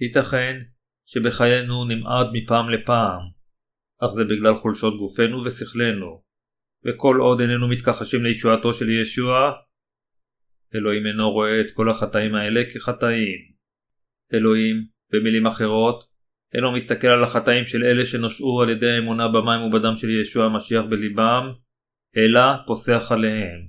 ייתכן 0.00 0.60
שבחיינו 1.06 1.84
נמעד 1.84 2.26
מפעם 2.32 2.68
לפעם, 2.68 3.20
אך 4.02 4.10
זה 4.10 4.24
בגלל 4.24 4.54
חולשות 4.54 4.98
גופנו 4.98 5.44
ושכלנו, 5.44 6.22
וכל 6.84 7.16
עוד 7.20 7.40
איננו 7.40 7.68
מתכחשים 7.68 8.24
לישועתו 8.24 8.72
של 8.72 8.90
ישוע, 8.90 9.52
אלוהים 10.74 11.06
אינו 11.06 11.30
רואה 11.30 11.60
את 11.60 11.66
כל 11.74 11.90
החטאים 11.90 12.34
האלה 12.34 12.62
כחטאים. 12.74 13.38
אלוהים, 14.34 14.76
במילים 15.12 15.46
אחרות, 15.46 16.04
אינו 16.54 16.72
מסתכל 16.72 17.06
על 17.06 17.24
החטאים 17.24 17.66
של 17.66 17.84
אלה 17.84 18.06
שנושעו 18.06 18.62
על 18.62 18.70
ידי 18.70 18.90
האמונה 18.90 19.28
במים 19.28 19.60
ובדם 19.60 19.96
של 19.96 20.10
ישוע 20.10 20.44
המשיח 20.44 20.84
בליבם, 20.90 21.52
אלא 22.16 22.40
פוסח 22.66 23.12
עליהם. 23.12 23.68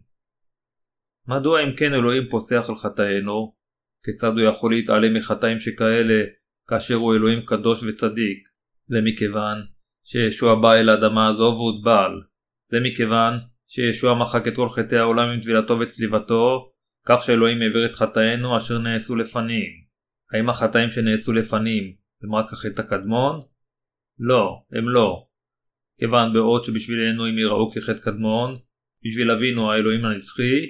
מדוע 1.28 1.63
אם 1.63 1.76
כן 1.76 1.93
אלוהים 1.93 2.30
פוסח 2.30 2.65
על 2.69 2.76
חטאינו? 2.76 3.56
כיצד 4.04 4.32
הוא 4.32 4.41
יכול 4.41 4.71
להתעלם 4.71 5.13
מחטאים 5.13 5.60
שכאלה 5.60 6.24
כאשר 6.67 6.95
הוא 6.95 7.15
אלוהים 7.15 7.41
קדוש 7.45 7.84
וצדיק? 7.84 8.50
זה 8.86 9.02
מכיוון 9.04 9.58
שישוע 10.04 10.62
בא 10.62 10.74
אל 10.74 10.89
האדמה 10.89 11.28
הזו 11.28 11.56
והוטבל. 11.58 12.12
זה 12.71 12.80
מכיוון 12.80 13.34
שישוע 13.67 14.15
מחק 14.15 14.48
את 14.48 14.56
כל 14.56 14.69
חטאי 14.69 14.98
העולם 14.98 15.30
עם 15.30 15.41
טבילתו 15.41 15.80
וצליבתו, 15.80 16.71
כך 17.06 17.24
שאלוהים 17.24 17.62
העביר 17.62 17.86
את 17.86 17.95
חטאינו 17.95 18.58
אשר 18.58 18.78
נעשו 18.78 19.15
לפנים. 19.15 19.86
האם 20.34 20.50
החטאים 20.50 20.91
שנעשו 20.91 21.34
לפנים 21.34 22.04
הם 22.25 22.35
רק 22.35 22.53
החטא 22.53 22.81
הקדמון? 22.81 23.41
לא, 24.19 24.63
הם 24.71 24.89
לא. 24.89 25.27
כיוון 25.99 26.33
בעוד 26.33 26.63
שבשבילנו 26.63 27.25
הם 27.25 27.38
יראו 27.38 27.71
כחטא 27.71 28.01
קדמון, 28.01 28.57
בשביל 29.03 29.31
אבינו 29.31 29.71
האלוהים 29.71 30.05
הנצחי, 30.05 30.65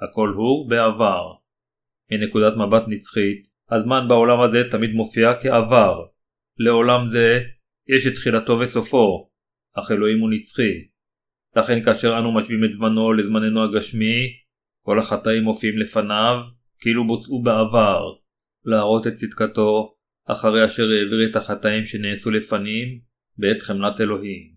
הכל 0.00 0.28
הוא 0.36 0.70
בעבר. 0.70 1.32
מנקודת 2.10 2.52
מבט 2.56 2.82
נצחית, 2.88 3.42
הזמן 3.70 4.08
בעולם 4.08 4.40
הזה 4.40 4.62
תמיד 4.70 4.90
מופיע 4.90 5.32
כעבר. 5.40 6.06
לעולם 6.58 7.06
זה 7.06 7.40
יש 7.88 8.06
את 8.06 8.12
תחילתו 8.14 8.58
וסופו, 8.58 9.30
אך 9.78 9.90
אלוהים 9.90 10.20
הוא 10.20 10.30
נצחי. 10.30 10.72
לכן 11.56 11.84
כאשר 11.84 12.18
אנו 12.18 12.34
משווים 12.34 12.64
את 12.64 12.72
זמנו 12.72 13.12
לזמננו 13.12 13.64
הגשמי, 13.64 14.26
כל 14.84 14.98
החטאים 14.98 15.42
מופיעים 15.42 15.78
לפניו, 15.78 16.36
כאילו 16.80 17.06
בוצעו 17.06 17.42
בעבר. 17.42 18.02
להראות 18.64 19.06
את 19.06 19.12
צדקתו, 19.12 19.95
אחרי 20.26 20.64
אשר 20.64 20.82
העביר 20.82 21.30
את 21.30 21.36
החטאים 21.36 21.86
שנעשו 21.86 22.30
לפנים, 22.30 23.00
בעת 23.38 23.62
חמלת 23.62 24.00
אלוהים. 24.00 24.56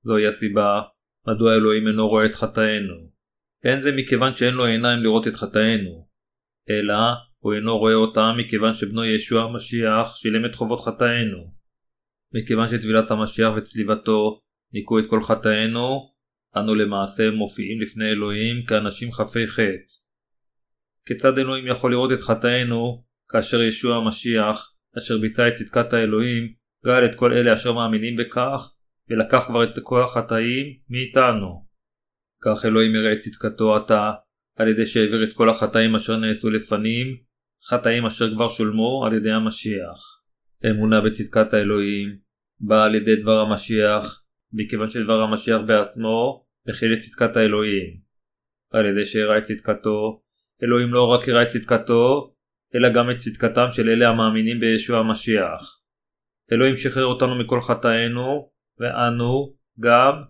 זוהי 0.00 0.26
הסיבה 0.26 0.80
מדוע 1.28 1.54
אלוהים 1.54 1.86
אינו 1.86 2.08
רואה 2.08 2.26
את 2.26 2.34
חטאינו. 2.34 3.10
אין 3.64 3.80
זה 3.80 3.92
מכיוון 3.92 4.34
שאין 4.34 4.54
לו 4.54 4.64
עיניים 4.64 5.02
לראות 5.02 5.28
את 5.28 5.36
חטאינו, 5.36 6.08
אלא 6.70 6.94
הוא 7.38 7.54
אינו 7.54 7.78
רואה 7.78 7.94
אותם 7.94 8.34
מכיוון 8.38 8.74
שבנו 8.74 9.04
ישוע 9.04 9.42
המשיח 9.42 10.14
שילם 10.14 10.44
את 10.44 10.54
חובות 10.54 10.80
חטאינו. 10.80 11.54
מכיוון 12.34 12.68
שטבילת 12.68 13.10
המשיח 13.10 13.52
וצליבתו 13.56 14.40
ניקו 14.72 14.98
את 14.98 15.04
כל 15.06 15.22
חטאינו, 15.22 16.12
אנו 16.56 16.74
למעשה 16.74 17.30
מופיעים 17.30 17.80
לפני 17.80 18.10
אלוהים 18.10 18.64
כאנשים 18.64 19.12
חפי 19.12 19.46
חטא. 19.46 19.94
כיצד 21.06 21.38
אלוהים 21.38 21.66
יכול 21.66 21.90
לראות 21.90 22.12
את 22.12 22.22
חטאינו 22.22 23.04
כאשר 23.28 23.62
ישוע 23.62 23.96
המשיח 23.96 24.77
אשר 24.98 25.18
ביצע 25.18 25.48
את 25.48 25.52
צדקת 25.52 25.92
האלוהים, 25.92 26.52
גאל 26.86 27.04
את 27.04 27.14
כל 27.14 27.32
אלה 27.32 27.54
אשר 27.54 27.72
מאמינים 27.72 28.16
בכך, 28.16 28.72
ולקח 29.10 29.44
כבר 29.46 29.64
את 29.64 29.78
כוח 29.82 30.16
החטאים 30.16 30.66
מאיתנו. 30.90 31.66
כך 32.44 32.64
אלוהים 32.64 32.94
יראה 32.94 33.12
את 33.12 33.18
צדקתו 33.18 33.76
עתה, 33.76 34.12
על 34.56 34.68
ידי 34.68 34.86
שהעביר 34.86 35.24
את 35.24 35.32
כל 35.32 35.50
החטאים 35.50 35.94
אשר 35.94 36.16
נעשו 36.16 36.50
לפנים, 36.50 37.06
חטאים 37.64 38.06
אשר 38.06 38.34
כבר 38.34 38.48
שולמו 38.48 39.06
על 39.06 39.14
ידי 39.14 39.30
המשיח. 39.30 40.20
אמונה 40.70 41.00
בצדקת 41.00 41.54
האלוהים 41.54 42.16
באה 42.60 42.84
על 42.84 42.94
ידי 42.94 43.16
דבר 43.16 43.40
המשיח, 43.40 44.24
מכיוון 44.52 44.90
שדבר 44.90 45.20
המשיח 45.20 45.60
בעצמו 45.66 46.46
מכיל 46.68 46.92
את 46.92 46.98
צדקת 46.98 47.36
האלוהים. 47.36 48.00
על 48.70 48.86
ידי 48.86 49.04
שהראה 49.04 49.38
את 49.38 49.42
צדקתו, 49.42 50.22
אלוהים 50.62 50.92
לא 50.92 51.06
רק 51.06 51.28
הראה 51.28 51.42
את 51.42 51.48
צדקתו, 51.48 52.34
אלא 52.74 52.88
גם 52.88 53.10
את 53.10 53.16
צדקתם 53.16 53.66
של 53.70 53.88
אלה 53.88 54.08
המאמינים 54.08 54.60
בישוע 54.60 54.98
המשיח. 54.98 55.80
אלוהים 56.52 56.76
שחרר 56.76 57.04
אותנו 57.04 57.38
מכל 57.38 57.60
חטאינו, 57.60 58.50
ואנו 58.78 59.56
גם 59.80 60.22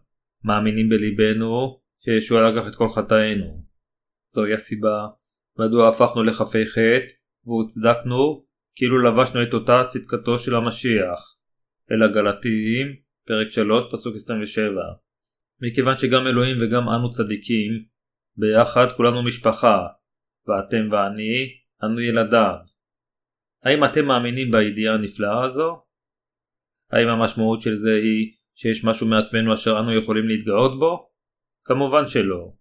מאמינים 0.44 0.88
בליבנו 0.88 1.80
שישוע 2.04 2.50
לקח 2.50 2.68
את 2.68 2.74
כל 2.74 2.88
חטאינו. 2.88 3.64
זוהי 4.28 4.54
הסיבה 4.54 5.06
מדוע 5.58 5.88
הפכנו 5.88 6.22
לחפי 6.22 6.66
חטא 6.66 7.12
והוצדקנו 7.44 8.44
כאילו 8.74 9.02
לבשנו 9.02 9.42
את 9.42 9.54
אותה 9.54 9.84
צדקתו 9.88 10.38
של 10.38 10.54
המשיח. 10.54 11.36
אל 11.92 12.02
הגלתיים, 12.02 12.86
פרק 13.26 13.50
3, 13.50 13.84
פסוק 13.92 14.14
27. 14.14 14.70
מכיוון 15.60 15.96
שגם 15.96 16.26
אלוהים 16.26 16.56
וגם 16.60 16.88
אנו 16.88 17.10
צדיקים, 17.10 17.84
ביחד 18.36 18.86
כולנו 18.96 19.22
משפחה, 19.22 19.86
ואתם 20.48 20.88
ואני 20.90 21.48
אנו 21.84 22.00
ילדיו. 22.00 22.54
האם 23.62 23.84
אתם 23.84 24.06
מאמינים 24.06 24.50
בידיעה 24.50 24.94
הנפלאה 24.94 25.44
הזו? 25.44 25.82
האם 26.90 27.08
המשמעות 27.08 27.62
של 27.62 27.74
זה 27.74 27.94
היא 27.94 28.32
שיש 28.54 28.84
משהו 28.84 29.06
מעצמנו 29.06 29.54
אשר 29.54 29.80
אנו 29.80 29.98
יכולים 29.98 30.28
להתגאות 30.28 30.78
בו? 30.78 31.10
כמובן 31.64 32.06
שלא. 32.06 32.52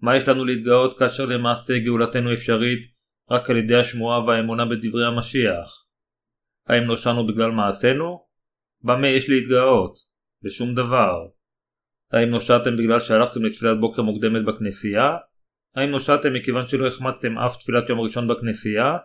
מה 0.00 0.16
יש 0.16 0.28
לנו 0.28 0.44
להתגאות 0.44 0.98
כאשר 0.98 1.26
למעשה 1.26 1.78
גאולתנו 1.78 2.32
אפשרית 2.32 2.92
רק 3.30 3.50
על 3.50 3.56
ידי 3.56 3.76
השמועה 3.76 4.24
והאמונה 4.24 4.64
בדברי 4.64 5.06
המשיח? 5.06 5.86
האם 6.66 6.82
נושענו 6.82 7.26
בגלל 7.26 7.50
מעשינו? 7.50 8.26
במה 8.84 9.08
יש 9.08 9.28
להתגאות? 9.28 9.98
בשום 10.44 10.74
דבר. 10.74 11.26
האם 12.12 12.28
נושעתם 12.28 12.76
בגלל 12.76 13.00
שהלכתם 13.00 13.44
לתפילת 13.44 13.80
בוקר 13.80 14.02
מוקדמת 14.02 14.44
בכנסייה? 14.44 15.16
האם 15.74 15.90
נושעתם 15.90 16.32
מכיוון 16.32 16.66
שלא 16.66 16.86
החמצתם 16.86 17.38
אף 17.38 17.56
תפילת 17.56 17.88
יום 17.88 18.00
ראשון 18.00 18.28
בכנסייה? 18.28 18.96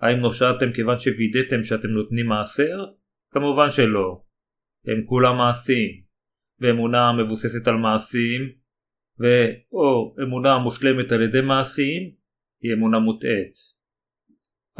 האם 0.00 0.16
נושעתם 0.16 0.72
כיוון 0.72 0.98
שווידאתם 0.98 1.62
שאתם 1.62 1.88
נותנים 1.88 2.26
מעשר? 2.26 2.84
כמובן 3.30 3.70
שלא. 3.70 4.22
הם 4.86 5.04
כולם 5.06 5.36
מעשים. 5.36 6.10
ואמונה 6.60 7.08
המבוססת 7.08 7.68
על 7.68 7.74
מעשים, 7.76 8.40
ו/או 9.20 10.14
אמונה 10.22 10.54
המושלמת 10.54 11.12
על 11.12 11.22
ידי 11.22 11.40
מעשים, 11.40 12.02
היא 12.62 12.72
אמונה 12.74 12.98
מוטעית. 12.98 13.52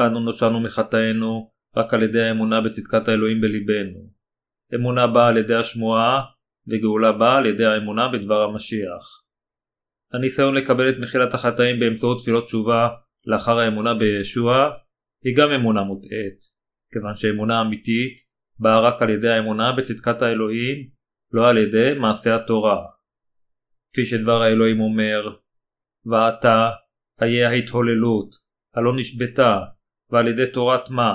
אנו 0.01 0.21
נושענו 0.21 0.61
מחטאינו 0.61 1.53
רק 1.77 1.95
על 1.95 2.03
ידי 2.03 2.23
האמונה 2.23 2.61
בצדקת 2.61 3.09
האלוהים 3.09 3.41
בליבנו. 3.41 4.11
אמונה 4.75 5.07
באה 5.07 5.29
על 5.29 5.37
ידי 5.37 5.55
השמועה, 5.55 6.21
וגאולה 6.69 7.13
באה 7.13 7.37
על 7.39 7.47
ידי 7.47 7.65
האמונה 7.65 8.09
בדבר 8.09 8.43
המשיח. 8.43 9.20
הניסיון 10.13 10.55
לקבל 10.55 10.89
את 10.89 10.95
מחילת 10.99 11.35
החטאים 11.35 11.81
באמצעות 11.81 12.19
תפילות 12.19 12.47
תשובה 12.47 12.89
לאחר 13.27 13.59
האמונה 13.59 13.95
בישוע 13.95 14.71
היא 15.25 15.37
גם 15.37 15.51
אמונה 15.51 15.83
מוטעית, 15.83 16.41
כיוון 16.93 17.15
שאמונה 17.15 17.61
אמיתית 17.61 18.17
באה 18.59 18.81
רק 18.81 19.03
על 19.03 19.11
ידי 19.11 19.29
האמונה 19.29 19.73
בצדקת 19.73 20.23
האלוהים, 20.23 20.89
לא 21.33 21.49
על 21.49 21.59
ידי 21.59 21.95
מעשה 21.99 22.37
התורה. 22.37 22.87
כפי 23.93 24.05
שדבר 24.07 24.43
האלוהים 24.43 24.81
אומר, 24.81 25.37
ועתה 26.05 26.71
איה 27.23 27.51
ההתהוללות, 27.51 28.35
הלא 28.75 28.97
נשבתה, 28.97 29.59
ועל 30.11 30.29
ידי 30.29 30.47
תורת 30.53 30.91
מה? 30.91 31.15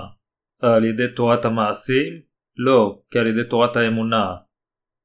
על 0.62 0.86
ידי 0.86 1.08
תורת 1.16 1.46
המעשים? 1.46 2.22
לא, 2.58 3.02
כי 3.12 3.20
על 3.20 3.28
ידי 3.28 3.50
תורת 3.50 3.76
האמונה. 3.76 4.36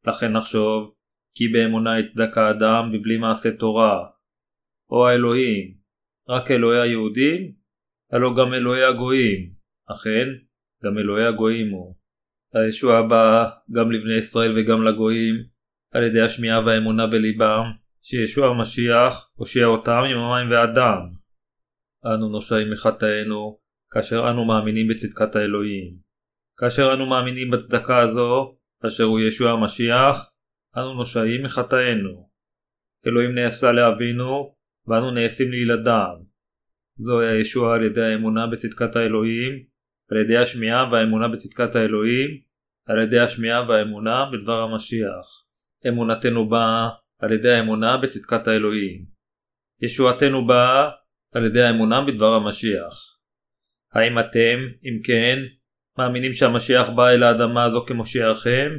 לכן 0.07 0.33
נחשוב, 0.33 0.94
כי 1.35 1.49
באמונה 1.49 2.01
יצדק 2.01 2.38
האדם 2.38 2.93
בבלי 2.93 3.16
מעשה 3.16 3.51
תורה. 3.57 4.07
או 4.90 5.09
האלוהים, 5.09 5.75
רק 6.29 6.51
אלוהי 6.51 6.81
היהודים? 6.81 7.53
הלא 8.12 8.31
גם 8.37 8.55
אלוהי 8.55 8.85
הגויים. 8.85 9.53
אכן, 9.93 10.29
גם 10.85 10.99
אלוהי 10.99 11.27
הגויים 11.27 11.71
הוא. 11.71 11.97
הישוע 12.55 13.03
בא 13.03 13.51
גם 13.73 13.93
לבני 13.93 14.14
ישראל 14.14 14.59
וגם 14.59 14.83
לגויים, 14.83 15.35
על 15.93 16.03
ידי 16.03 16.21
השמיעה 16.21 16.61
והאמונה 16.66 17.07
בליבם, 17.07 17.64
שישוע 18.03 18.49
המשיח 18.49 19.31
הושיע 19.35 19.66
אותם 19.66 20.03
עם 20.11 20.19
המים 20.19 20.51
והדם. 20.51 20.99
אנו 22.14 22.29
נושעים 22.29 22.71
מחטאינו, 22.71 23.59
כאשר 23.90 24.31
אנו 24.31 24.45
מאמינים 24.45 24.88
בצדקת 24.88 25.37
האלוהים. 25.37 25.97
כאשר 26.57 26.95
אנו 26.95 27.07
מאמינים 27.07 27.51
בצדקה 27.51 27.99
הזו, 27.99 28.59
אשר 28.87 29.05
הוא 29.05 29.21
ישוע 29.21 29.51
המשיח, 29.51 30.30
אנו 30.77 30.95
נושעים 30.95 31.43
מחטאינו. 31.43 32.31
אלוהים 33.07 33.35
נעשה 33.35 33.73
לאבינו, 33.73 34.55
ואנו 34.87 35.11
נעשים 35.11 35.51
לילדיו. 35.51 36.17
זוהי 36.97 37.29
הישוע 37.29 37.75
על 37.75 37.83
ידי 37.83 38.03
האמונה 38.03 38.47
בצדקת 38.47 38.97
האלוהים, 38.97 39.53
על 40.11 40.19
ידי 40.19 40.37
השמיעה 40.37 40.93
והאמונה 40.93 41.29
בצדקת 41.29 41.77
האלוהים, 41.77 42.31
על 42.87 43.03
ידי 43.03 43.19
השמיעה 43.19 43.69
והאמונה 43.69 44.25
בדבר 44.33 44.61
המשיח. 44.61 45.27
אמונתנו 45.89 46.49
באה 46.49 46.89
על 47.19 47.33
ידי 47.33 47.51
האמונה 47.51 47.97
בצדקת 47.97 48.49
האלוהים. 48.49 49.05
ישועתנו 49.83 50.47
באה 50.47 50.91
על 51.35 51.47
ידי 51.47 51.63
האמונה 51.63 52.05
בדבר 52.07 52.35
המשיח. 52.35 53.19
האם 53.93 54.19
אתם, 54.19 54.59
אם 54.85 55.03
כן, 55.05 55.39
מאמינים 55.99 56.33
שהמשיח 56.33 56.89
בא 56.89 57.09
אל 57.09 57.23
האדמה 57.23 57.65
הזו 57.65 57.85
כמושיעכם, 57.87 58.71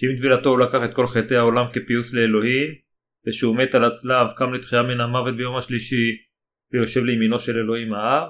שעם 0.00 0.16
טבילתו 0.16 0.50
הוא 0.50 0.58
לקח 0.58 0.78
את 0.84 0.94
כל 0.94 1.06
חטאי 1.06 1.36
העולם 1.36 1.64
כפיוס 1.72 2.14
לאלוהים, 2.14 2.74
ושהוא 3.26 3.56
מת 3.56 3.74
על 3.74 3.84
הצלב, 3.84 4.26
קם 4.36 4.52
לתחייה 4.52 4.82
מן 4.82 5.00
המוות 5.00 5.36
ביום 5.36 5.56
השלישי, 5.56 6.10
ויושב 6.72 7.04
לימינו 7.04 7.38
של 7.38 7.58
אלוהים 7.58 7.94
האב? 7.94 8.28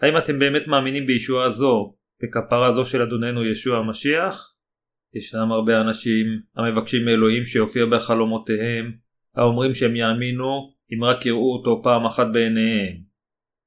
האם 0.00 0.18
אתם 0.18 0.38
באמת 0.38 0.66
מאמינים 0.66 1.06
בישועה 1.06 1.50
זו, 1.50 1.94
בכפרה 2.22 2.74
זו 2.74 2.84
של 2.84 3.02
אדוננו 3.02 3.44
ישוע 3.44 3.78
המשיח? 3.78 4.54
ישנם 5.14 5.52
הרבה 5.52 5.80
אנשים 5.80 6.26
המבקשים 6.56 7.04
מאלוהים 7.04 7.44
שיופיע 7.44 7.86
בחלומותיהם, 7.86 8.92
האומרים 9.36 9.74
שהם 9.74 9.96
יאמינו 9.96 10.74
אם 10.92 11.04
רק 11.04 11.26
יראו 11.26 11.56
אותו 11.56 11.82
פעם 11.82 12.06
אחת 12.06 12.26
בעיניהם. 12.32 12.96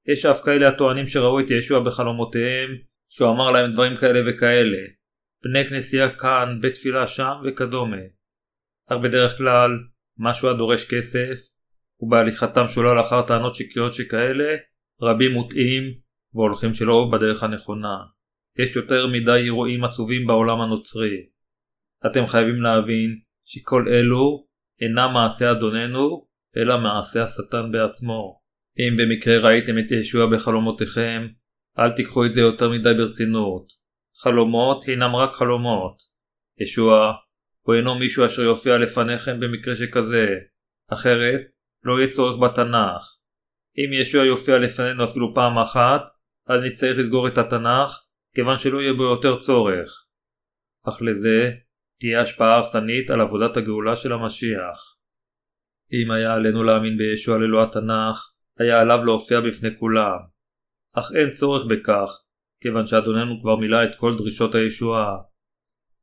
יש 0.08 0.26
אף 0.26 0.42
כאלה 0.42 0.68
הטוענים 0.68 1.08
שראו 1.08 1.40
את 1.40 1.52
ישוע 1.52 1.80
בחלומותיהם, 1.80 2.70
שהוא 3.10 3.30
אמר 3.30 3.52
להם 3.52 3.72
דברים 3.72 3.96
כאלה 3.96 4.20
וכאלה. 4.28 4.97
בני 5.44 5.70
כנסייה 5.70 6.16
כאן, 6.16 6.58
בית 6.62 6.74
תפילה 6.74 7.08
שם 7.08 7.34
וכדומה. 7.46 8.02
אך 8.90 8.98
בדרך 9.04 9.38
כלל, 9.38 9.72
משהו 10.18 10.50
הדורש 10.50 10.94
כסף, 10.94 11.38
ובהליכתם 12.00 12.68
שולל 12.68 13.00
אחר 13.00 13.22
טענות 13.22 13.56
שקריות 13.56 13.94
שכאלה, 13.94 14.56
רבים 15.02 15.32
מוטעים 15.32 15.84
והולכים 16.34 16.74
שלא 16.74 17.10
בדרך 17.14 17.44
הנכונה. 17.44 17.98
יש 18.60 18.76
יותר 18.76 19.08
מדי 19.08 19.36
אירועים 19.46 19.84
עצובים 19.84 20.28
בעולם 20.28 20.62
הנוצרי. 20.62 21.18
אתם 22.06 22.26
חייבים 22.26 22.62
להבין 22.62 23.20
שכל 23.46 23.86
אלו 23.88 24.48
אינם 24.82 25.14
מעשה 25.14 25.52
אדוננו, 25.52 26.28
אלא 26.58 26.78
מעשה 26.78 27.24
השטן 27.24 27.72
בעצמו. 27.72 28.42
אם 28.80 28.96
במקרה 28.98 29.38
ראיתם 29.38 29.80
את 29.80 29.92
ישוע 29.92 30.26
בחלומותיכם, 30.36 31.28
אל 31.80 31.92
תיקחו 31.92 32.26
את 32.26 32.34
זה 32.34 32.42
יותר 32.42 32.70
מדי 32.70 32.94
ברצינות. 32.98 33.87
חלומות 34.20 34.84
הינם 34.84 35.16
רק 35.16 35.34
חלומות. 35.34 36.02
ישוע 36.60 37.14
הוא 37.62 37.76
אינו 37.76 37.96
מישהו 37.96 38.26
אשר 38.26 38.42
יופיע 38.42 38.78
לפניכם 38.78 39.40
במקרה 39.40 39.76
שכזה, 39.76 40.28
אחרת 40.92 41.42
לא 41.84 42.00
יהיה 42.00 42.10
צורך 42.10 42.42
בתנ"ך. 42.42 43.18
אם 43.78 43.94
ישוע 43.94 44.26
יופיע 44.26 44.58
לפנינו 44.58 45.04
אפילו 45.04 45.34
פעם 45.36 45.58
אחת, 45.58 46.02
אז 46.48 46.62
נצטרך 46.64 46.98
לסגור 46.98 47.28
את 47.28 47.38
התנ"ך, 47.38 48.04
כיוון 48.36 48.58
שלא 48.58 48.82
יהיה 48.82 48.94
בו 48.94 49.04
יותר 49.04 49.40
צורך. 49.40 50.06
אך 50.88 51.02
לזה 51.02 51.52
תהיה 52.00 52.22
השפעה 52.22 52.56
הרסנית 52.56 53.10
על 53.10 53.22
עבודת 53.22 53.58
הגאולה 53.58 53.96
של 53.96 54.14
המשיח. 54.14 54.98
אם 55.94 56.12
היה 56.12 56.34
עלינו 56.34 56.64
להאמין 56.64 56.98
בישוע 56.98 57.38
ללא 57.38 57.64
התנ"ך, 57.64 58.32
היה 58.60 58.82
עליו 58.82 59.06
להופיע 59.06 59.42
בפני 59.42 59.70
כולם. 59.80 60.18
אך 60.94 61.12
אין 61.16 61.32
צורך 61.32 61.66
בכך, 61.66 62.24
כיוון 62.62 62.88
שאדוננו 62.88 63.40
כבר 63.40 63.56
מילא 63.56 63.84
את 63.84 63.96
כל 63.98 64.18
דרישות 64.18 64.56
הישועה. 64.56 65.18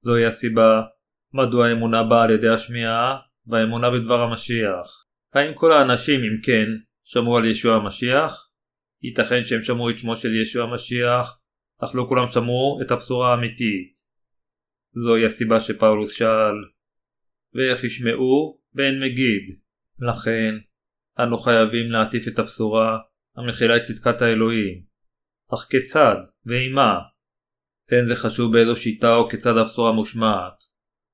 זוהי 0.03 0.27
הסיבה 0.27 0.83
מדוע 1.33 1.67
האמונה 1.67 2.03
באה 2.03 2.23
על 2.25 2.31
ידי 2.31 2.49
השמיעה, 2.49 3.17
והאמונה 3.47 3.91
בדבר 3.91 4.21
המשיח. 4.21 5.05
האם 5.35 5.55
כל 5.55 5.73
האנשים, 5.73 6.21
אם 6.21 6.43
כן, 6.43 6.67
שמעו 7.05 7.37
על 7.37 7.45
ישוע 7.45 7.77
המשיח? 7.77 8.51
ייתכן 9.03 9.45
שהם 9.45 9.61
שמעו 9.61 9.91
את 9.91 9.99
שמו 9.99 10.17
של 10.17 10.35
ישוע 10.35 10.65
המשיח, 10.65 11.41
אך 11.85 11.95
לא 11.95 12.07
כולם 12.09 12.27
שמעו 12.27 12.79
את 12.83 12.91
הבשורה 12.91 13.31
האמיתית. 13.31 13.95
זוהי 14.93 15.27
הסיבה 15.27 15.61
שפאולוס 15.61 16.13
שאל, 16.13 16.55
ואיך 17.55 17.85
ישמעו 17.85 18.61
ואין 18.75 19.01
מגיד. 19.03 19.59
לכן, 19.99 20.55
אנו 21.19 21.39
חייבים 21.39 21.91
להטיף 21.91 22.29
את 22.29 22.39
הבשורה 22.39 22.99
המכילה 23.37 23.77
את 23.77 23.83
צדקת 23.83 24.23
האלוהים. 24.23 24.94
אך 25.55 25.67
כיצד 25.71 26.17
ועם 26.47 26.73
מה? 26.73 26.99
אין 27.93 28.07
זה 28.07 28.17
חשוב 28.17 28.53
באיזו 28.53 28.77
שיטה 28.77 29.15
או 29.17 29.29
כיצד 29.29 29.57
הבשורה 29.57 29.93
מושמעת. 29.93 30.65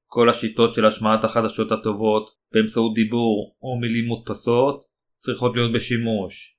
כל 0.06 0.28
השיטות 0.28 0.74
של 0.74 0.86
השמעת 0.86 1.24
החדשות 1.24 1.72
הטובות 1.72 2.30
באמצעות 2.52 2.94
דיבור 2.94 3.56
או 3.62 3.80
מילים 3.80 4.04
מודפסות 4.04 4.84
צריכות 5.16 5.56
להיות 5.56 5.72
בשימוש. 5.72 6.56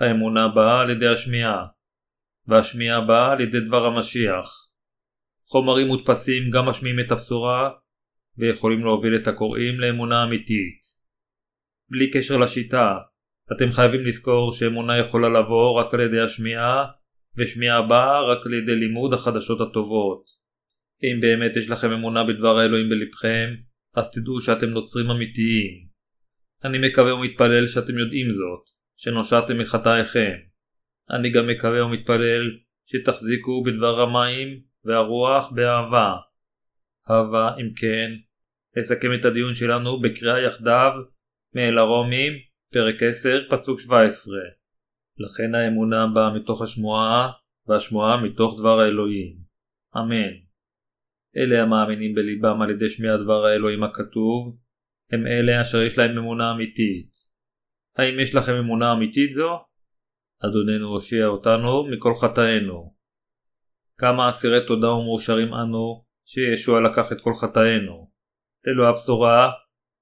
האמונה 0.00 0.48
באה 0.48 0.80
על 0.80 0.90
ידי 0.90 1.08
השמיעה, 1.08 1.66
והשמיעה 2.46 3.00
באה 3.00 3.32
על 3.32 3.40
ידי 3.40 3.60
דבר 3.60 3.86
המשיח. 3.86 4.68
חומרים 5.46 5.86
מודפסים 5.86 6.50
גם 6.50 6.66
משמיעים 6.66 7.00
את 7.00 7.12
הבשורה 7.12 7.70
ויכולים 8.36 8.84
להוביל 8.84 9.16
את 9.16 9.28
הקוראים 9.28 9.80
לאמונה 9.80 10.24
אמיתית. 10.24 10.80
בלי 11.90 12.10
קשר 12.10 12.36
לשיטה, 12.36 12.98
אתם 13.52 13.72
חייבים 13.72 14.04
לזכור 14.04 14.52
שאמונה 14.52 14.98
יכולה 14.98 15.28
לבוא 15.28 15.80
רק 15.80 15.94
על 15.94 16.00
ידי 16.00 16.20
השמיעה, 16.20 16.84
ושמיעה 17.36 17.82
באה 17.82 18.22
רק 18.22 18.46
על 18.46 18.54
ידי 18.54 18.74
לימוד 18.74 19.12
החדשות 19.12 19.60
הטובות. 19.60 20.24
אם 21.02 21.20
באמת 21.20 21.56
יש 21.56 21.70
לכם 21.70 21.90
אמונה 21.90 22.24
בדבר 22.24 22.58
האלוהים 22.58 22.88
בלבכם, 22.88 23.54
אז 23.94 24.10
תדעו 24.10 24.40
שאתם 24.40 24.70
נוצרים 24.70 25.10
אמיתיים. 25.10 25.88
אני 26.64 26.88
מקווה 26.88 27.14
ומתפלל 27.14 27.66
שאתם 27.66 27.98
יודעים 27.98 28.30
זאת, 28.30 28.70
שנושעתם 28.96 29.58
מחטאיכם. 29.58 30.34
אני 31.10 31.30
גם 31.30 31.46
מקווה 31.46 31.84
ומתפלל 31.84 32.50
שתחזיקו 32.86 33.62
בדבר 33.62 34.00
המים 34.00 34.60
והרוח 34.84 35.52
באהבה. 35.52 36.12
הווה, 37.08 37.54
אם 37.60 37.74
כן, 37.76 38.10
נסכם 38.76 39.14
את 39.14 39.24
הדיון 39.24 39.54
שלנו 39.54 40.00
בקריאה 40.00 40.40
יחדיו 40.40 40.92
מאל 41.54 41.78
הרומים, 41.78 42.32
פרק 42.74 43.02
10, 43.02 43.40
פסוק 43.50 43.80
17. 43.80 44.36
לכן 45.18 45.54
האמונה 45.54 46.06
באה 46.14 46.34
מתוך 46.34 46.62
השמועה, 46.62 47.30
והשמועה 47.66 48.22
מתוך 48.22 48.60
דבר 48.60 48.80
האלוהים. 48.80 49.36
אמן. 49.96 50.32
אלה 51.36 51.62
המאמינים 51.62 52.14
בליבם 52.14 52.62
על 52.62 52.70
ידי 52.70 52.88
שמיעת 52.88 53.20
דבר 53.20 53.44
האלוהים 53.44 53.82
הכתוב, 53.82 54.58
הם 55.12 55.26
אלה 55.26 55.60
אשר 55.60 55.82
יש 55.82 55.98
להם 55.98 56.18
אמונה 56.18 56.52
אמיתית. 56.52 57.12
האם 57.96 58.20
יש 58.20 58.34
לכם 58.34 58.52
אמונה 58.52 58.92
אמיתית 58.92 59.32
זו? 59.32 59.64
אדוננו 60.44 60.88
הושיע 60.88 61.26
אותנו 61.26 61.84
מכל 61.84 62.12
חטאינו. 62.14 62.94
כמה 63.98 64.28
אסירי 64.28 64.66
תודה 64.66 64.90
ומאושרים 64.90 65.54
אנו 65.54 66.04
שישוע 66.24 66.80
לקח 66.80 67.12
את 67.12 67.20
כל 67.20 67.32
חטאינו. 67.34 68.10
ללא 68.66 68.88
הבשורה, 68.88 69.50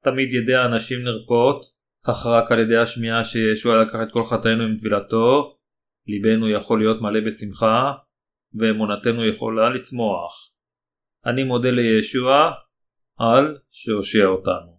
תמיד 0.05 0.33
ידי 0.33 0.55
האנשים 0.55 1.05
נרקות, 1.05 1.82
אך 2.11 2.27
רק 2.27 2.53
על 2.53 2.59
ידי 2.59 2.77
השמיעה 2.77 3.25
שישוע 3.25 3.83
לקח 3.83 3.99
את 4.03 4.13
כל 4.13 4.25
חטאינו 4.25 4.63
עם 4.63 4.77
טבילתו, 4.77 5.57
ליבנו 6.07 6.49
יכול 6.49 6.79
להיות 6.79 7.01
מלא 7.01 7.21
בשמחה, 7.21 7.93
ואמונתנו 8.55 9.27
יכולה 9.27 9.71
לצמוח. 9.71 10.55
אני 11.27 11.45
מודה 11.45 11.71
לישוע 11.71 12.53
על 13.19 13.59
שהושיע 13.71 14.27
אותנו. 14.27 14.72